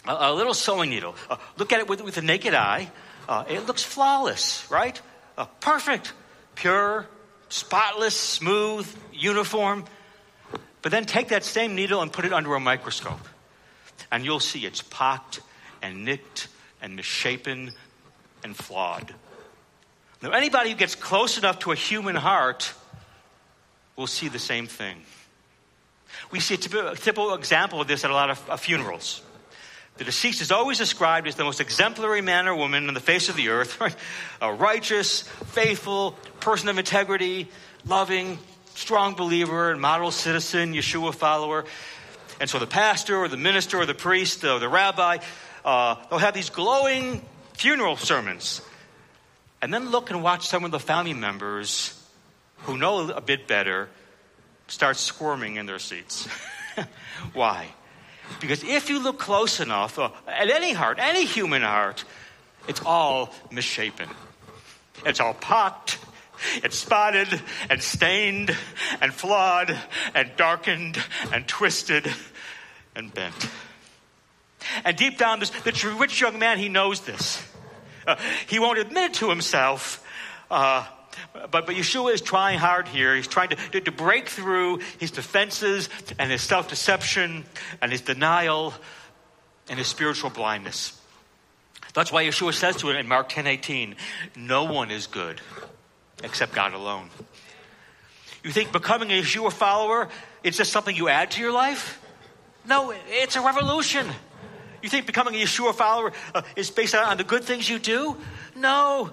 [0.07, 1.15] A, a little sewing needle.
[1.29, 2.91] Uh, look at it with, with the naked eye.
[3.29, 5.01] Uh, it looks flawless, right?
[5.37, 6.12] Uh, perfect,
[6.55, 7.07] pure,
[7.53, 9.85] spotless, smooth, uniform.
[10.81, 13.21] But then take that same needle and put it under a microscope.
[14.11, 15.41] And you'll see it's pocked
[15.83, 16.49] and nicked
[16.81, 17.73] and misshapen
[18.43, 19.15] and flawed.
[20.23, 22.73] Now, anybody who gets close enough to a human heart
[23.97, 24.97] will see the same thing.
[26.31, 29.23] We see a typical example of this at a lot of, funerals.
[29.99, 33.29] The deceased is always described as the most exemplary man or woman on the face
[33.29, 33.95] of the earth, right?
[34.41, 37.49] a righteous, faithful, person of integrity,
[37.87, 38.39] loving,
[38.75, 41.65] strong believer, and model citizen, Yeshua follower.
[42.41, 45.19] And so the pastor or the minister or the priest or the rabbi,
[45.65, 48.63] uh, they'll have these glowing funeral sermons.
[49.61, 51.99] And then look and watch some of the family members
[52.63, 53.89] who know a bit better
[54.67, 56.27] start squirming in their seats.
[57.35, 57.69] Why?
[58.40, 62.05] Because if you look close enough uh, at any heart, any human heart,
[62.68, 64.09] it's all misshapen.
[65.05, 65.99] It's all pocked,
[66.57, 67.29] it's spotted
[67.71, 68.57] and stained
[69.01, 69.77] and flawed
[70.14, 70.99] and darkened
[71.33, 72.12] and twisted
[72.95, 73.49] and bent.
[74.85, 77.45] And deep down, this, the rich young man, he knows this.
[78.07, 78.16] Uh,
[78.47, 80.05] he won't admit it to himself.
[80.51, 80.87] Uh,
[81.33, 83.14] but, but Yeshua is trying hard here.
[83.14, 87.44] He's trying to, to, to break through his defenses and his self deception
[87.81, 88.75] and his denial
[89.68, 90.98] and his spiritual blindness.
[91.94, 93.96] That's why Yeshua says to him in Mark 10 18,
[94.37, 95.40] No one is good
[96.22, 97.11] except God alone.
[98.42, 100.09] You think becoming a Yeshua follower
[100.42, 102.01] is just something you add to your life?
[102.66, 104.07] No, it's a revolution.
[104.83, 108.16] You think becoming a Yeshua follower uh, is based on the good things you do?
[108.57, 109.12] No,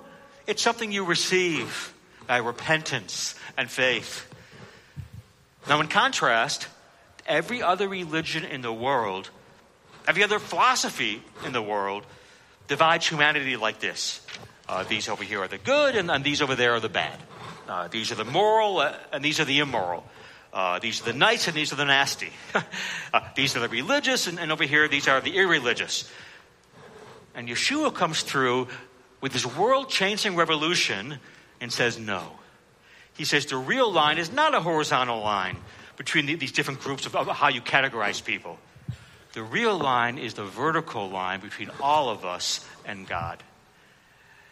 [0.49, 1.93] it's something you receive
[2.25, 4.27] by repentance and faith.
[5.67, 6.67] Now, in contrast,
[7.27, 9.29] every other religion in the world,
[10.07, 12.03] every other philosophy in the world,
[12.67, 14.25] divides humanity like this.
[14.67, 17.19] Uh, these over here are the good, and, and, these over there are the bad.
[17.67, 20.03] Uh, these are the moral, uh, and these are the immoral.
[20.51, 22.31] Uh, these are the nice and these are the nasty.
[23.13, 26.09] uh, these are the religious, and, and over here, these are the irreligious.
[27.35, 28.67] And Yeshua comes through
[29.21, 31.19] with this world changing revolution
[31.61, 32.23] and says no.
[33.17, 35.57] He says the real line is not a horizontal line
[35.97, 38.57] between the, these different groups of, of how you categorize people.
[39.33, 43.43] The real line is the vertical line between all of us and God.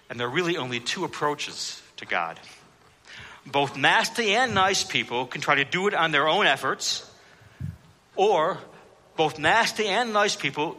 [0.10, 2.40] And there are really only two approaches to God.
[3.46, 7.10] Both nasty and nice people can try to do it on their own efforts,
[8.16, 8.58] or
[9.16, 10.78] both nasty and nice people,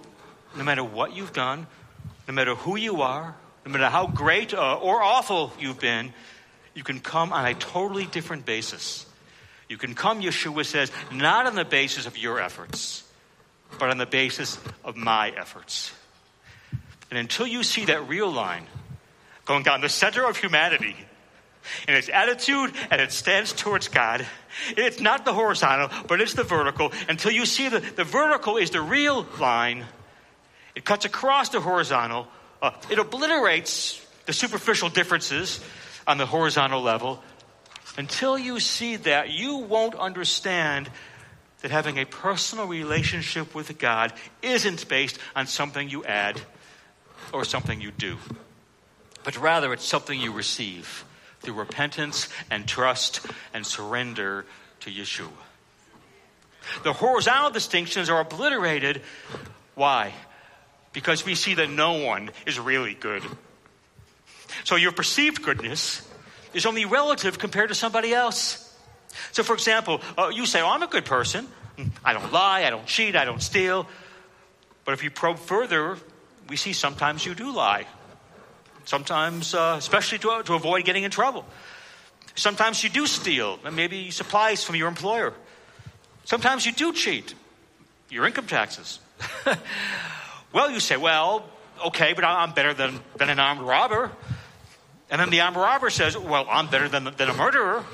[0.56, 1.66] no matter what you've done,
[2.26, 3.34] no matter who you are,
[3.68, 6.14] no matter how great uh, or awful you've been,
[6.72, 9.04] you can come on a totally different basis.
[9.68, 13.04] You can come, Yeshua says, not on the basis of your efforts,
[13.78, 15.92] but on the basis of my efforts.
[17.10, 18.64] And until you see that real line
[19.44, 20.96] going down the center of humanity,
[21.86, 24.26] in its attitude and its stance towards God.
[24.70, 26.92] It's not the horizontal, but it's the vertical.
[27.10, 29.84] Until you see the, the vertical is the real line,
[30.74, 32.26] it cuts across the horizontal.
[32.60, 35.60] Uh, it obliterates the superficial differences
[36.06, 37.22] on the horizontal level.
[37.96, 40.90] Until you see that, you won't understand
[41.62, 46.40] that having a personal relationship with God isn't based on something you add
[47.32, 48.16] or something you do,
[49.24, 51.04] but rather it's something you receive
[51.40, 54.44] through repentance and trust and surrender
[54.80, 55.28] to Yeshua.
[56.84, 59.02] The horizontal distinctions are obliterated.
[59.74, 60.12] Why?
[60.92, 63.22] Because we see that no one is really good.
[64.64, 66.06] So your perceived goodness
[66.54, 68.64] is only relative compared to somebody else.
[69.32, 71.46] So, for example, uh, you say, Oh, I'm a good person.
[72.04, 73.86] I don't lie, I don't cheat, I don't steal.
[74.84, 75.98] But if you probe further,
[76.48, 77.86] we see sometimes you do lie.
[78.84, 81.44] Sometimes, uh, especially to, to avoid getting in trouble.
[82.34, 85.34] Sometimes you do steal, maybe supplies from your employer.
[86.24, 87.34] Sometimes you do cheat,
[88.10, 88.98] your income taxes.
[90.52, 91.44] well, you say, well,
[91.86, 94.10] okay, but I'm better than, than an armed robber.
[95.10, 97.84] And then the armed robber says, well, I'm better than, than a murderer.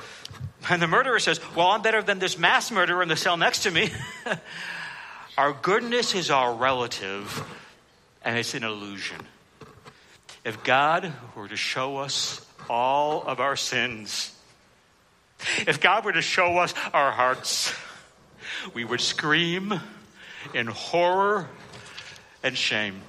[0.68, 3.64] And the murderer says, well, I'm better than this mass murderer in the cell next
[3.64, 3.90] to me.
[5.38, 7.44] our goodness is our relative,
[8.24, 9.20] and it's an illusion.
[10.44, 14.34] If God were to show us all of our sins,
[15.66, 17.74] if God were to show us our hearts,
[18.72, 19.80] we would scream
[20.54, 21.48] in horror
[22.44, 23.00] and shame.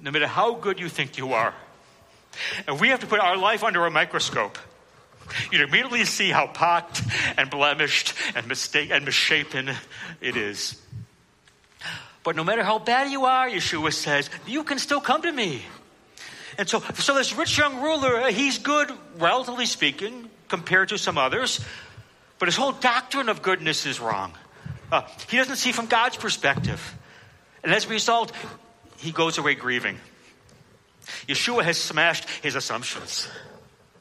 [0.00, 1.52] No matter how good you think you are,
[2.66, 4.58] and we have to put our life under a microscope,
[5.50, 7.02] you'd immediately see how pocked
[7.36, 9.70] and blemished and, mistake- and misshapen
[10.20, 10.80] it is.
[12.22, 15.62] But no matter how bad you are, Yeshua says, you can still come to me.
[16.56, 21.18] And so, so this rich young ruler, uh, he's good, relatively speaking, compared to some
[21.18, 21.64] others,
[22.38, 24.32] but his whole doctrine of goodness is wrong.
[24.92, 26.94] Uh, he doesn't see from God's perspective.
[27.64, 28.30] And as a result,
[28.98, 29.98] he goes away grieving.
[31.26, 33.28] Yeshua has smashed his assumptions.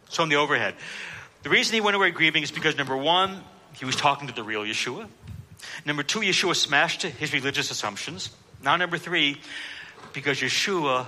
[0.09, 0.75] So, in the overhead,
[1.41, 3.41] the reason he went away grieving is because number one,
[3.73, 5.07] he was talking to the real Yeshua.
[5.85, 8.29] Number two, Yeshua smashed his religious assumptions.
[8.61, 9.41] Now, number three,
[10.13, 11.05] because Yeshua,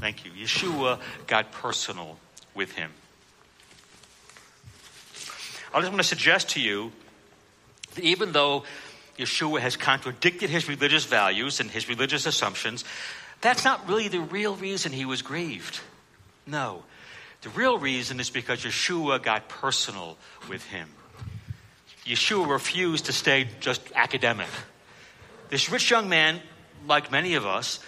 [0.00, 2.18] thank you, Yeshua got personal
[2.54, 2.90] with him.
[5.72, 6.92] I just want to suggest to you
[7.94, 8.64] that even though
[9.18, 12.84] Yeshua has contradicted his religious values and his religious assumptions,
[13.40, 15.80] that's not really the real reason he was grieved.
[16.46, 16.82] No.
[17.42, 20.16] The real reason is because Yeshua got personal
[20.48, 20.88] with him.
[22.06, 24.48] Yeshua refused to stay just academic.
[25.50, 26.40] This rich young man,
[26.86, 27.80] like many of us,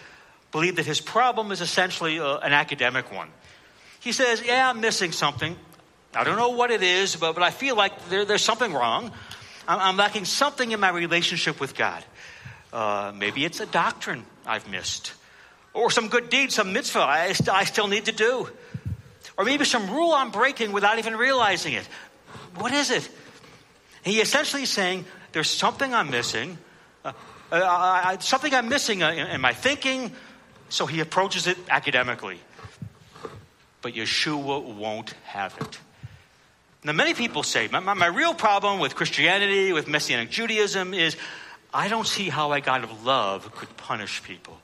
[0.52, 3.28] believed that his problem is essentially uh, an academic one.
[4.00, 5.56] He says, Yeah, I'm missing something.
[6.14, 9.12] I don't know what it is, but, but I feel like there, there's something wrong.
[9.66, 12.05] I'm, I'm, lacking something in my relationship with God.
[12.72, 15.12] Uh, maybe it's a doctrine I've missed,
[15.74, 18.48] or some good deed, some mitzvah I, I still need to do,
[19.37, 21.88] or maybe some rule I'm breaking without even realizing it.
[22.57, 23.09] What is it?
[24.02, 26.59] He essentially is saying, There's something I'm missing,
[27.05, 27.12] uh,
[27.50, 30.12] uh, something I'm missing in, in my thinking.
[30.68, 32.40] So he approaches it academically.
[33.83, 35.79] But Yeshua won't have it.
[36.87, 41.16] Now, many people say, my, my, my, real problem with Christianity, with Messianic Judaism, is
[41.75, 44.57] I don't see how a God of love could punish people.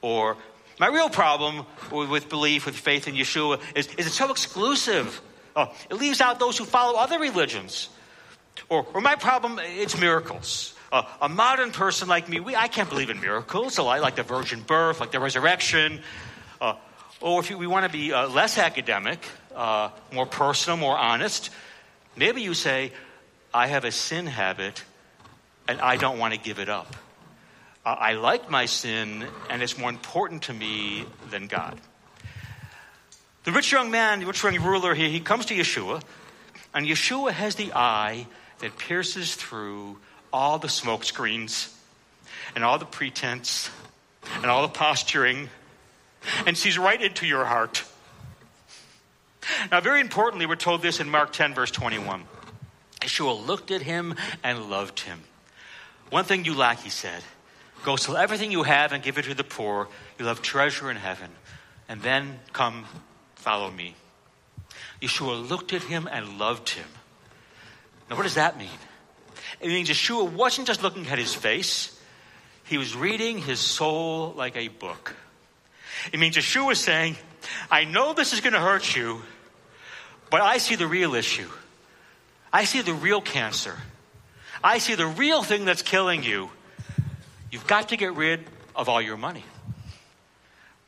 [0.00, 0.36] Or
[0.80, 5.22] my real problem with, belief, with faith in Yeshua, is, is it's so exclusive.
[5.54, 7.90] Oh, it leaves out those who follow other religions.
[8.68, 10.74] Or, or my problem, it's miracles.
[10.90, 14.16] Uh, a modern person like me, we, I can't believe in miracles, so I like
[14.16, 16.00] the virgin birth, like the resurrection.
[16.60, 16.74] Uh,
[17.20, 19.20] or if we want to be uh, less academic,
[19.54, 21.50] uh, more personal, more honest,
[22.16, 22.92] maybe you say,
[23.54, 24.82] I have a sin habit
[25.68, 26.96] and I don't want to give it up.
[27.84, 31.80] I like my sin and it's more important to me than God.
[33.44, 36.00] The rich young man, the rich young ruler, he, he comes to Yeshua,
[36.72, 38.26] and Yeshua has the eye
[38.60, 39.98] that pierces through
[40.32, 41.74] all the smoke screens
[42.54, 43.68] and all the pretense
[44.36, 45.48] and all the posturing
[46.46, 47.84] and sees right into your heart.
[49.70, 52.24] Now, very importantly, we're told this in Mark 10, verse 21.
[53.00, 55.20] Yeshua looked at him and loved him.
[56.10, 57.22] One thing you lack, he said.
[57.84, 59.88] Go sell everything you have and give it to the poor.
[60.18, 61.30] You'll have treasure in heaven.
[61.88, 62.86] And then come
[63.34, 63.96] follow me.
[65.00, 66.86] Yeshua looked at him and loved him.
[68.08, 68.68] Now, what does that mean?
[69.60, 71.98] It means Yeshua wasn't just looking at his face,
[72.64, 75.14] he was reading his soul like a book.
[76.12, 77.16] It means Yeshua was saying,
[77.70, 79.22] I know this is going to hurt you,
[80.32, 81.48] but I see the real issue.
[82.50, 83.76] I see the real cancer.
[84.64, 86.48] I see the real thing that's killing you.
[87.50, 88.40] You've got to get rid
[88.74, 89.44] of all your money.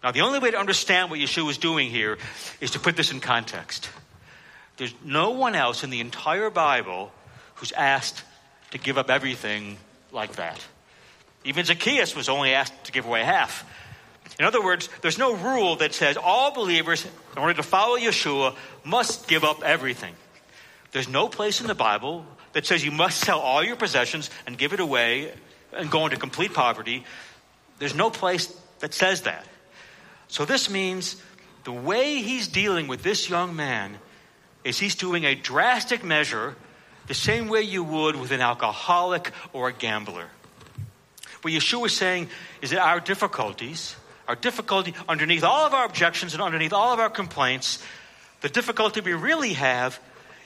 [0.02, 2.16] Now, the only way to understand what Yeshua is doing here
[2.62, 3.90] is to put this in context.
[4.78, 7.12] There's no one else in the entire Bible
[7.56, 8.22] who's asked
[8.70, 9.76] to give up everything
[10.10, 10.64] like that.
[11.44, 13.70] Even Zacchaeus was only asked to give away half.
[14.38, 18.56] In other words, there's no rule that says all believers, in order to follow Yeshua,
[18.84, 20.14] must give up everything.
[20.92, 24.58] There's no place in the Bible that says you must sell all your possessions and
[24.58, 25.32] give it away
[25.72, 27.04] and go into complete poverty.
[27.78, 28.46] There's no place
[28.80, 29.44] that says that.
[30.28, 31.20] So this means
[31.64, 33.98] the way he's dealing with this young man
[34.64, 36.56] is he's doing a drastic measure
[37.06, 40.26] the same way you would with an alcoholic or a gambler.
[41.42, 42.30] What Yeshua is saying
[42.62, 47.00] is that our difficulties, our difficulty underneath all of our objections and underneath all of
[47.00, 47.82] our complaints,
[48.40, 49.98] the difficulty we really have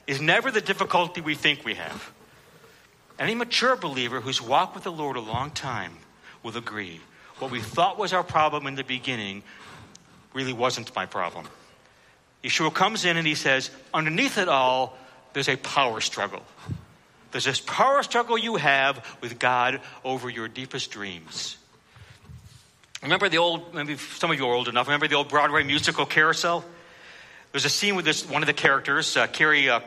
[0.06, 2.10] is never the difficulty we think we have.
[3.18, 5.92] Any mature believer who's walked with the Lord a long time
[6.42, 7.00] will agree.
[7.38, 9.42] What we thought was our problem in the beginning
[10.32, 11.46] really wasn't my problem.
[12.42, 14.96] Yeshua comes in and he says, underneath it all,
[15.32, 16.42] there's a power struggle.
[17.30, 21.57] There's this power struggle you have with God over your deepest dreams.
[23.02, 26.04] Remember the old, maybe some of you are old enough, remember the old Broadway musical
[26.04, 26.64] Carousel?
[27.52, 29.80] There's a scene with this, one of the characters, uh, Carrie uh.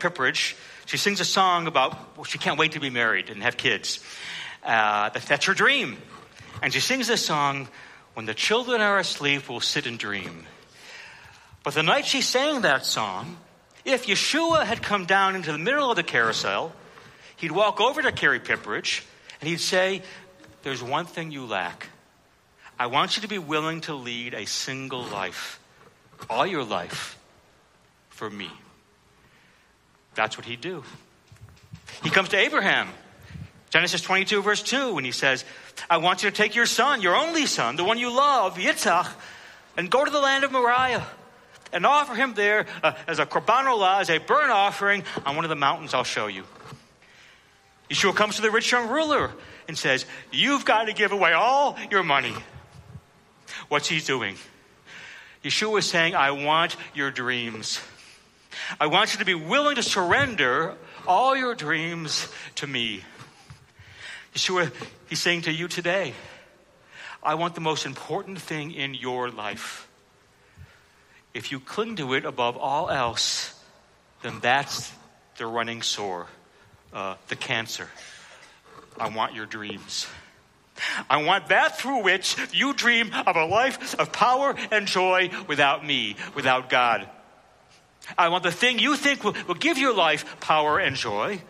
[0.86, 4.00] She sings a song about well, she can't wait to be married and have kids.
[4.62, 5.98] Uh, that, that's her dream.
[6.62, 7.68] And she sings this song,
[8.14, 10.46] When the children are asleep, we'll sit and dream.
[11.62, 13.36] But the night she sang that song,
[13.84, 16.72] if Yeshua had come down into the middle of the carousel,
[17.36, 19.04] he'd walk over to Carrie Pipperidge
[19.40, 20.02] and he'd say,
[20.62, 21.88] There's one thing you lack.
[22.82, 25.60] I want you to be willing to lead a single life,
[26.28, 27.16] all your life,
[28.08, 28.50] for me.
[30.16, 30.82] That's what he'd do.
[32.02, 32.88] He comes to Abraham,
[33.70, 35.44] Genesis 22, verse 2, and he says,
[35.88, 39.08] I want you to take your son, your only son, the one you love, Yitzhak,
[39.76, 41.06] and go to the land of Moriah
[41.72, 45.44] and offer him there uh, as a korban olah, as a burnt offering on one
[45.44, 46.42] of the mountains I'll show you.
[47.88, 49.30] Yeshua comes to the rich young ruler
[49.68, 52.34] and says, You've got to give away all your money.
[53.68, 54.36] What's he doing?
[55.44, 57.80] Yeshua is saying, I want your dreams.
[58.78, 63.02] I want you to be willing to surrender all your dreams to me.
[64.34, 64.72] Yeshua,
[65.08, 66.14] he's saying to you today,
[67.22, 69.88] I want the most important thing in your life
[71.34, 73.58] if you cling to it above all else,
[74.22, 74.92] then that's
[75.38, 76.26] the running sore,
[76.92, 77.88] uh, the cancer.
[78.98, 80.06] I want your dreams.
[81.08, 85.84] I want that through which you dream of a life of power and joy without
[85.84, 87.08] me, without God.
[88.18, 91.40] I want the thing you think will, will give your life power and joy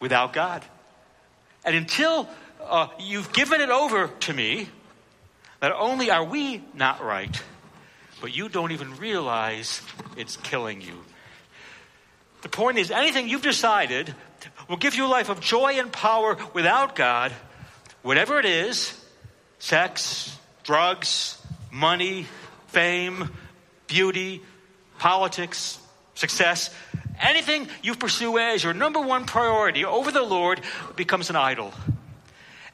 [0.00, 0.64] without God.
[1.64, 2.28] And until
[2.62, 4.68] uh, you've given it over to me,
[5.60, 7.42] not only are we not right,
[8.20, 9.82] but you don't even realize
[10.16, 11.04] it's killing you.
[12.42, 14.14] The point is, anything you've decided
[14.68, 17.32] will give you a life of joy and power without God,
[18.02, 18.94] whatever it is
[19.58, 22.26] sex, drugs, money,
[22.68, 23.30] fame,
[23.86, 24.42] beauty,
[24.98, 25.78] politics,
[26.14, 26.70] success
[27.20, 30.60] anything you pursue as your number one priority over the Lord
[30.96, 31.72] becomes an idol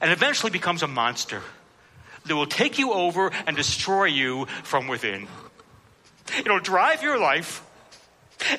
[0.01, 1.43] and eventually becomes a monster
[2.27, 5.29] that will take you over and destroy you from within.
[6.39, 7.63] It'll drive your life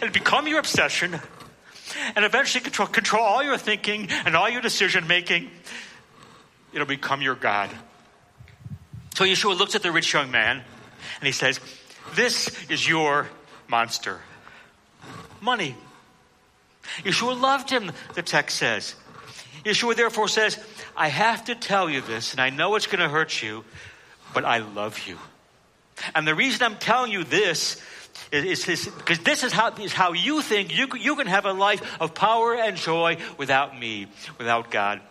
[0.01, 1.19] and become your obsession
[2.15, 5.49] and eventually control, control all your thinking and all your decision making.
[6.75, 7.69] It'll become your God.
[9.15, 11.61] So Yeshua looks at the rich young man and he says,
[12.15, 13.29] This is your
[13.69, 14.19] monster.
[15.39, 15.75] Money.
[17.03, 18.95] Yeshua loved him, the text says.
[19.63, 20.59] Yeshua therefore says,
[20.97, 23.63] I have to tell you this, and I know it's going to hurt you,
[24.33, 25.17] but I love you.
[26.13, 27.81] And the reason I'm telling you this
[28.33, 31.53] is, is because this is how, is how you think you, you can have a
[31.53, 34.07] life of power and joy without me,
[34.37, 35.01] without God.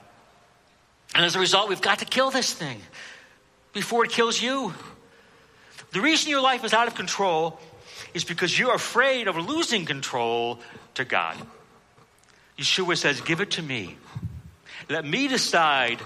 [1.15, 2.81] And as a result, we've got to kill this thing
[3.73, 4.75] before it kills you.
[5.93, 7.61] The reason your life is out of control
[8.15, 10.59] is because you're afraid of losing control
[10.95, 11.37] to God.
[12.59, 13.97] Yeshua says, Give it to me.
[14.89, 16.01] Let me decide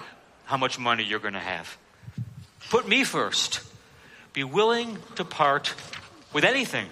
[0.44, 1.76] how much money you're going to have.
[2.70, 3.60] Put me first.
[4.34, 5.74] Be willing to part
[6.32, 6.86] with anything.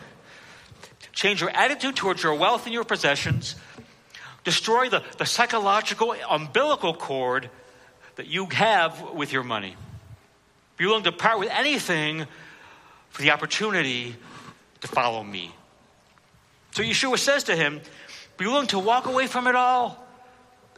[1.13, 3.57] Change your attitude towards your wealth and your possessions.
[4.45, 7.51] Destroy the, the psychological umbilical cord
[8.17, 9.77] that you have with your money.
[10.77, 12.27] Be willing to part with anything
[13.11, 14.15] for the opportunity
[14.81, 15.55] to follow me.
[16.73, 17.81] So Yeshua says to him,
[18.37, 20.05] Be willing to walk away from it all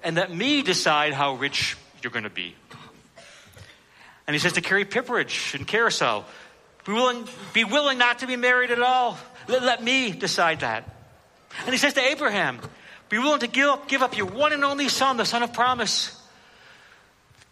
[0.05, 2.55] and let me decide how rich you're going to be.
[4.27, 6.25] And he says to Carrie Pipperidge and Carousel,
[6.85, 9.19] be willing, be willing not to be married at all.
[9.49, 10.89] Let, let me decide that.
[11.65, 12.61] And he says to Abraham,
[13.09, 15.53] be willing to give up, give up your one and only son, the son of
[15.53, 16.18] promise.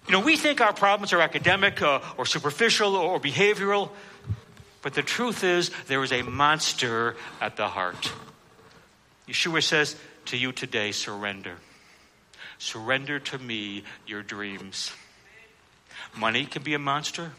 [0.06, 3.90] You know, we think our problems are academic uh, or superficial or behavioral,
[4.82, 8.12] but the truth is there is a monster at the heart.
[9.28, 9.96] Yeshua says
[10.26, 11.56] to you today, surrender.
[12.58, 14.92] Surrender to me your dreams.
[16.16, 17.32] Money can be a monster.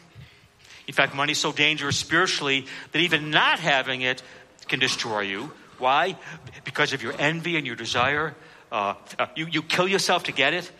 [0.86, 4.22] In fact, money is so dangerous spiritually that even not having it
[4.68, 5.52] can destroy you.
[5.78, 6.16] Why?
[6.64, 8.34] Because of your envy and your desire.
[8.70, 10.70] Uh, uh, you, you kill yourself to get it.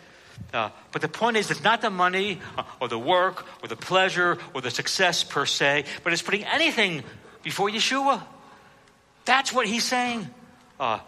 [0.53, 3.75] Uh, but the point is, it's not the money uh, or the work or the
[3.75, 7.03] pleasure or the success per se, but it's putting anything
[7.43, 8.21] before Yeshua.
[9.25, 10.27] That's what he's saying.
[10.79, 10.99] Uh,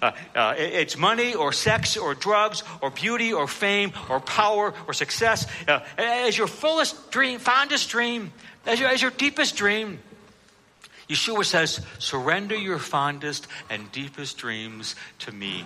[0.00, 4.94] uh, uh, it's money or sex or drugs or beauty or fame or power or
[4.94, 8.32] success uh, as your fullest dream, fondest dream,
[8.64, 9.98] as your, as your deepest dream.
[11.08, 15.64] Yeshua says, surrender your fondest and deepest dreams to me.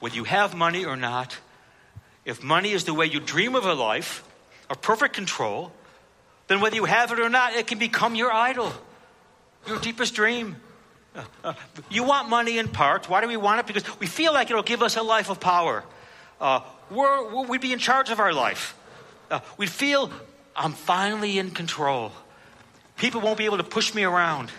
[0.00, 1.38] Whether you have money or not,
[2.24, 4.24] if money is the way you dream of a life
[4.70, 5.72] of perfect control,
[6.48, 8.72] then whether you have it or not, it can become your idol,
[9.66, 10.56] your deepest dream.
[11.90, 13.08] You want money in part.
[13.08, 13.66] Why do we want it?
[13.66, 15.84] Because we feel like it'll give us a life of power.
[16.40, 16.60] Uh,
[16.90, 18.76] we would be in charge of our life.
[19.30, 20.10] Uh, we'd feel,
[20.56, 22.12] I'm finally in control.
[22.96, 24.50] People won't be able to push me around.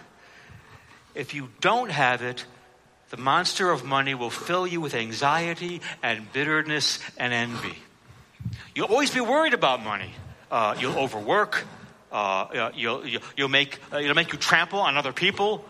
[1.14, 2.46] If you don't have it,
[3.10, 7.78] the monster of money will fill you with anxiety and bitterness and envy.
[8.74, 10.12] You'll always be worried about money.
[10.52, 11.66] Uh, you'll overwork.
[12.12, 15.66] Uh, you'll, you'll, you'll, make, it'll make you trample on other people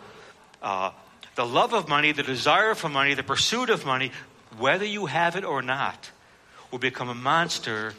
[0.62, 0.92] uh,
[1.36, 4.12] the love of money, the desire for money, the pursuit of money,
[4.58, 6.10] whether you have it or not,
[6.72, 7.94] will become a monster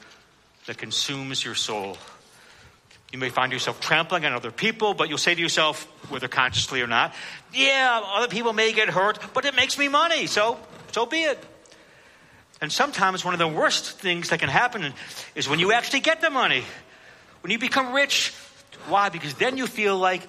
[0.66, 1.96] that consumes your soul.
[3.16, 6.82] You may find yourself trampling on other people, but you'll say to yourself, whether consciously
[6.82, 7.14] or not,
[7.50, 10.58] yeah, other people may get hurt, but it makes me money, so
[10.92, 11.42] so be it.
[12.60, 14.92] And sometimes one of the worst things that can happen
[15.34, 16.62] is when you actually get the money,
[17.40, 18.34] when you become rich.
[18.86, 19.08] Why?
[19.08, 20.20] Because then you feel like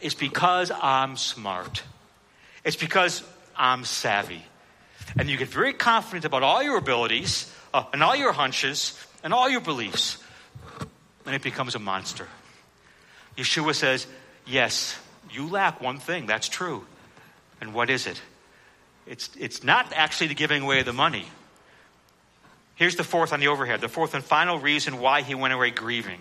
[0.00, 1.82] it's because I'm smart.
[2.64, 3.22] It's because
[3.54, 4.42] I'm savvy.
[5.18, 9.34] And you get very confident about all your abilities uh, and all your hunches and
[9.34, 10.16] all your beliefs.
[11.28, 12.26] And it becomes a monster.
[13.36, 14.06] Yeshua says,
[14.46, 14.98] Yes,
[15.30, 16.26] you lack one thing.
[16.26, 16.84] That's true.
[17.60, 18.20] And what is it?
[19.06, 21.26] It's, it's not actually the giving away of the money.
[22.76, 25.70] Here's the fourth on the overhead, the fourth and final reason why he went away
[25.70, 26.20] grieving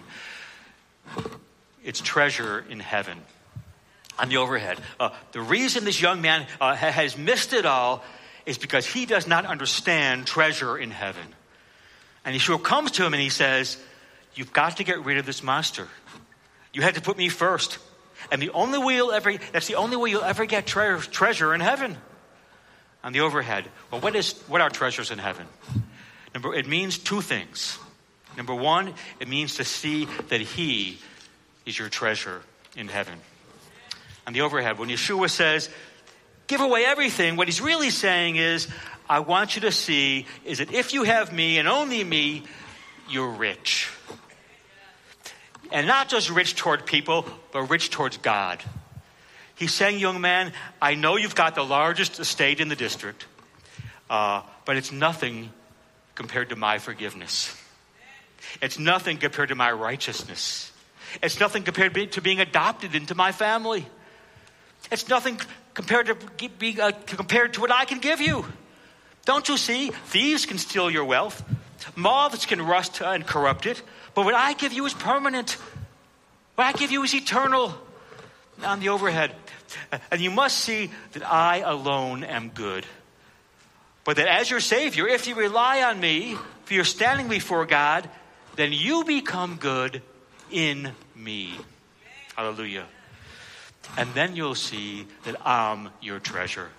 [1.88, 3.18] it's treasure in heaven
[4.20, 4.78] on the overhead.
[5.00, 8.04] Uh, the reason this young man uh, has missed it all
[8.46, 11.24] is because he does not understand treasure in heaven.
[12.26, 13.78] And Yeshua comes to him and he says,
[14.36, 15.88] You've got to get rid of this monster.
[16.74, 17.80] You had to put me first.
[18.32, 21.54] And the only way you'll ever, that's the only way you'll ever get tre- treasure
[21.54, 21.98] in heaven.
[23.04, 23.66] On the overhead.
[23.92, 25.48] Well, what is, what are treasures in heaven?
[26.34, 27.78] Number, it means two things.
[28.36, 31.00] Number one, it means to see that he
[31.66, 32.42] is your treasure
[32.76, 33.20] in heaven
[34.28, 34.78] on the overhead.
[34.78, 35.70] When Yeshua says,
[36.48, 38.68] give away everything, what he's really saying is,
[39.10, 42.44] I want you to see is that if you have me and only me,
[43.10, 43.90] you're rich.
[45.72, 48.64] And not just rich toward people, but rich towards God.
[49.56, 53.26] He's saying, young man, I know you've got the largest estate in the district,
[54.10, 55.52] uh, but it's nothing
[56.16, 57.56] compared to my forgiveness.
[58.62, 60.72] It's nothing compared to my righteousness.
[61.22, 63.86] It's nothing compared to being adopted into my family.
[64.92, 65.40] It's nothing
[65.74, 68.46] compared to, be, uh, compared to what I can give you.
[69.26, 69.90] Don't you see?
[69.90, 71.44] Thieves can steal your wealth,
[71.96, 73.82] moths can rust and corrupt it,
[74.14, 75.52] but what I give you is permanent.
[76.56, 77.74] What I give you is eternal.
[78.64, 79.36] On the overhead.
[80.10, 82.86] And you must see that I alone am good.
[84.04, 88.10] But that as your Savior, if you rely on me, if you're standing before God,
[88.56, 90.02] then you become good
[90.50, 91.54] in me.
[92.36, 92.86] Hallelujah.
[93.96, 96.70] And then you'll see that I'm your treasure.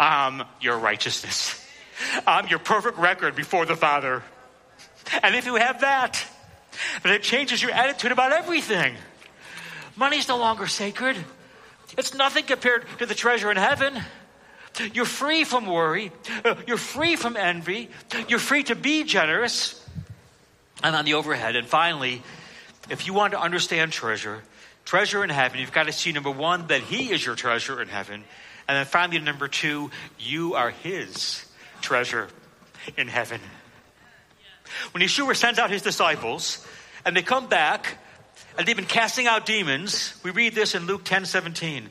[0.00, 1.63] I'm your righteousness.
[2.26, 4.22] I'm your perfect record before the Father.
[5.22, 6.24] And if you have that,
[7.02, 8.94] then it changes your attitude about everything.
[9.96, 11.16] Money's no longer sacred.
[11.96, 14.00] It's nothing compared to the treasure in heaven.
[14.92, 16.10] You're free from worry.
[16.66, 17.90] You're free from envy.
[18.28, 19.80] You're free to be generous.
[20.82, 22.22] And on the overhead, and finally,
[22.90, 24.42] if you want to understand treasure,
[24.84, 27.88] treasure in heaven, you've got to see number one, that He is your treasure in
[27.88, 28.24] heaven.
[28.66, 31.46] And then finally, number two, you are His
[31.84, 32.28] treasure
[32.96, 33.40] in heaven.
[34.92, 36.66] When Yeshua sends out His disciples,
[37.04, 37.98] and they come back,
[38.56, 41.90] and they've been casting out demons, we read this in Luke 10 17.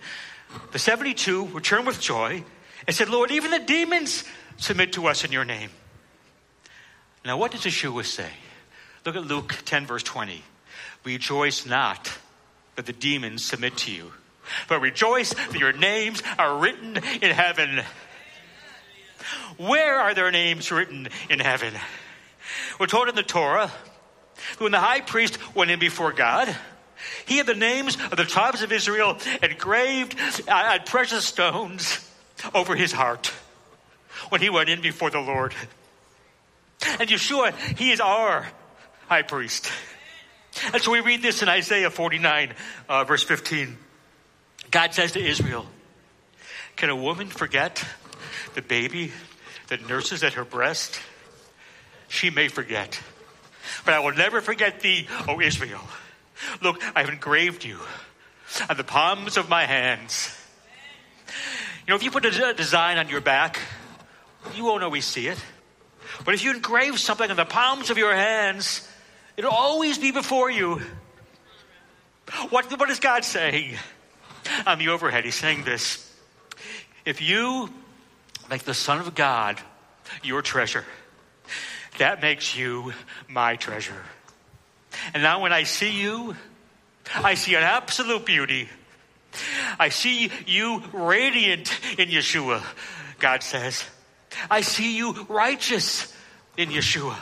[0.72, 2.44] The 72 returned with joy
[2.88, 4.24] and said, Lord, even the demons
[4.58, 5.70] submit to us in your name.
[7.24, 8.30] Now, what does Yeshua say?
[9.06, 10.42] Look at Luke 10, verse 20.
[11.04, 12.12] Rejoice not
[12.76, 14.12] that the demons submit to you,
[14.68, 17.84] but rejoice that your names are written in heaven.
[19.58, 21.74] Where are their names written in heaven?
[22.80, 23.72] We're told in the Torah
[24.36, 26.54] that when the high priest went in before God,
[27.26, 30.16] he had the names of the tribes of Israel engraved
[30.48, 32.10] on precious stones
[32.54, 33.32] over his heart
[34.30, 35.54] when he went in before the Lord.
[37.00, 38.48] And Yeshua, he is our
[39.08, 39.72] high priest.
[40.72, 42.54] And so we read this in Isaiah 49,
[42.88, 43.78] uh, verse 15.
[44.72, 45.66] God says to Israel,
[46.76, 47.84] Can a woman forget
[48.54, 49.12] the baby
[49.78, 51.00] nurses at her breast?
[52.08, 53.00] She may forget.
[53.86, 55.82] But I will never forget thee, O Israel.
[56.62, 57.80] Look, I have engraved you
[58.70, 60.38] on the palms of my hands.
[61.86, 63.60] You know, if you put a design on your back,
[64.56, 65.38] you won't always see it.
[66.26, 68.88] But if you engrave something on the palms of your hands,
[69.38, 70.82] it'll always be before you.
[72.50, 73.78] What, what is God saying?
[74.66, 76.10] On the overhead, he's saying this.
[77.06, 77.70] If you
[78.54, 79.60] make the Son of God
[80.22, 80.86] your treasure,
[81.98, 82.94] that makes you
[83.28, 84.04] my treasure.
[85.14, 86.36] And now when I see you,
[87.16, 88.70] I see an absolute beauty
[89.80, 92.64] I see you radiant in Yeshua,
[93.20, 93.84] God says.
[94.50, 96.14] I see you righteous
[96.58, 97.18] in Yeshua.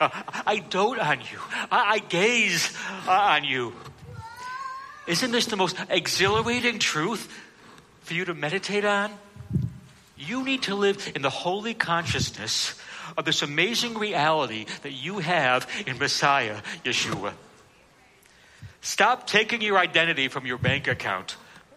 [0.00, 0.08] Uh,
[0.46, 1.38] I dote on you.
[1.70, 3.72] I, I gaze uh, on you.
[5.06, 7.32] Isn't this the most exhilarating truth
[8.02, 9.12] for you to meditate on?
[10.26, 12.80] You need to live in the holy consciousness
[13.16, 17.32] of this amazing reality that you have in Messiah, Yeshua.
[18.80, 21.36] Stop taking your identity from your bank account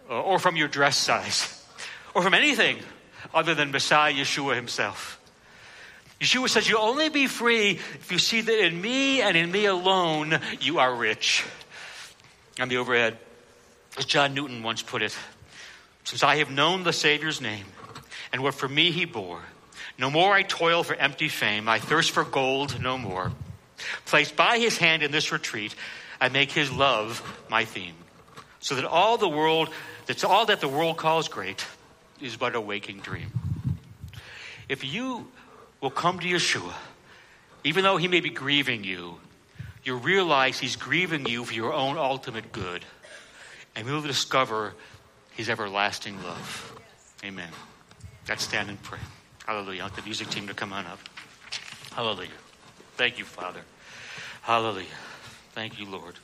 [0.09, 1.65] uh, or from your dress size
[2.13, 2.79] or from anything
[3.33, 5.19] other than Messiah Yeshua himself.
[6.19, 9.65] Yeshua says, You'll only be free if you see that in me and in me
[9.65, 11.45] alone you are rich.
[12.59, 13.17] On the overhead,
[13.97, 15.15] as John Newton once put it,
[16.03, 17.65] since I have known the Savior's name
[18.31, 19.41] and what for me he bore,
[19.97, 23.31] no more I toil for empty fame, I thirst for gold no more.
[24.05, 25.75] Placed by his hand in this retreat,
[26.19, 27.95] I make his love my theme,
[28.59, 29.69] so that all the world
[30.07, 31.65] that's all that the world calls great
[32.21, 33.29] is but a waking dream.
[34.69, 35.27] If you
[35.81, 36.73] will come to Yeshua,
[37.63, 39.19] even though he may be grieving you,
[39.83, 42.83] you realize he's grieving you for your own ultimate good.
[43.75, 44.73] And you'll discover
[45.31, 46.79] his everlasting love.
[47.23, 47.49] Amen.
[48.29, 48.99] Let's stand and pray.
[49.45, 49.81] Hallelujah.
[49.81, 50.99] I want the music team to come on up.
[51.93, 52.29] Hallelujah.
[52.97, 53.61] Thank you, Father.
[54.41, 54.85] Hallelujah.
[55.53, 56.15] Thank you, Lord.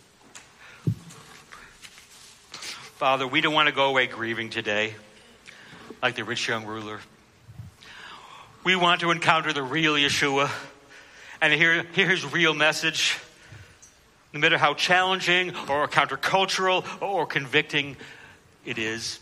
[2.97, 4.95] Father, we don't want to go away grieving today
[6.01, 6.99] like the rich young ruler.
[8.65, 10.51] We want to encounter the real Yeshua
[11.41, 13.17] and hear, hear his real message,
[14.33, 17.95] no matter how challenging or countercultural or convicting
[18.65, 19.19] it is.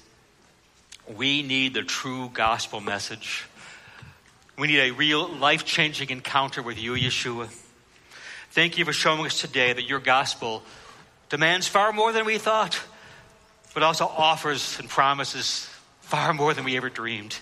[1.16, 3.46] We need the true gospel message.
[4.58, 7.50] We need a real life changing encounter with you, Yeshua.
[8.52, 10.64] Thank you for showing us today that your gospel
[11.30, 12.80] demands far more than we thought
[13.74, 15.70] but also offers and promises
[16.02, 17.38] far more than we ever dreamed.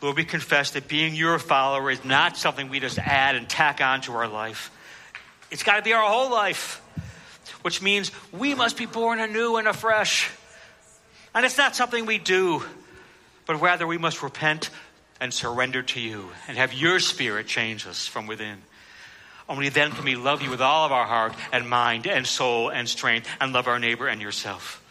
[0.00, 3.80] Lord, we confess that being your follower is not something we just add and tack
[3.80, 4.70] on to our life.
[5.50, 6.82] It's got to be our whole life,
[7.62, 10.30] which means we must be born anew and afresh.
[11.34, 12.62] And it's not something we do,
[13.46, 14.70] but rather we must repent
[15.20, 18.58] and surrender to you and have your spirit change us from within.
[19.48, 22.68] Only then can we love you with all of our heart and mind and soul
[22.70, 24.84] and strength and love our neighbor and yourself.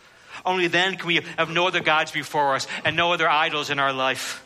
[0.46, 3.80] Only then can we have no other gods before us and no other idols in
[3.80, 4.44] our life.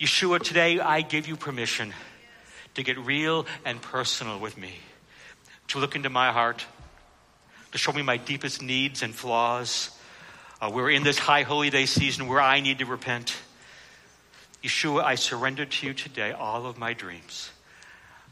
[0.00, 1.92] Yeshua, today I give you permission
[2.74, 4.74] to get real and personal with me,
[5.68, 6.66] to look into my heart,
[7.72, 9.90] to show me my deepest needs and flaws.
[10.60, 13.36] Uh, we're in this high holy day season where I need to repent.
[14.62, 17.50] Yeshua, I surrender to you today all of my dreams.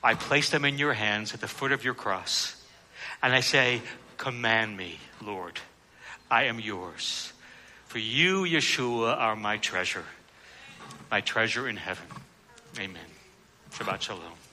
[0.03, 2.62] I place them in your hands at the foot of your cross.
[3.22, 3.83] And I say,
[4.16, 5.61] Command me, Lord.
[6.31, 7.33] I am yours.
[7.87, 10.05] For you, Yeshua, are my treasure,
[11.11, 12.07] my treasure in heaven.
[12.79, 13.03] Amen.
[13.70, 14.43] Shabbat Shalom.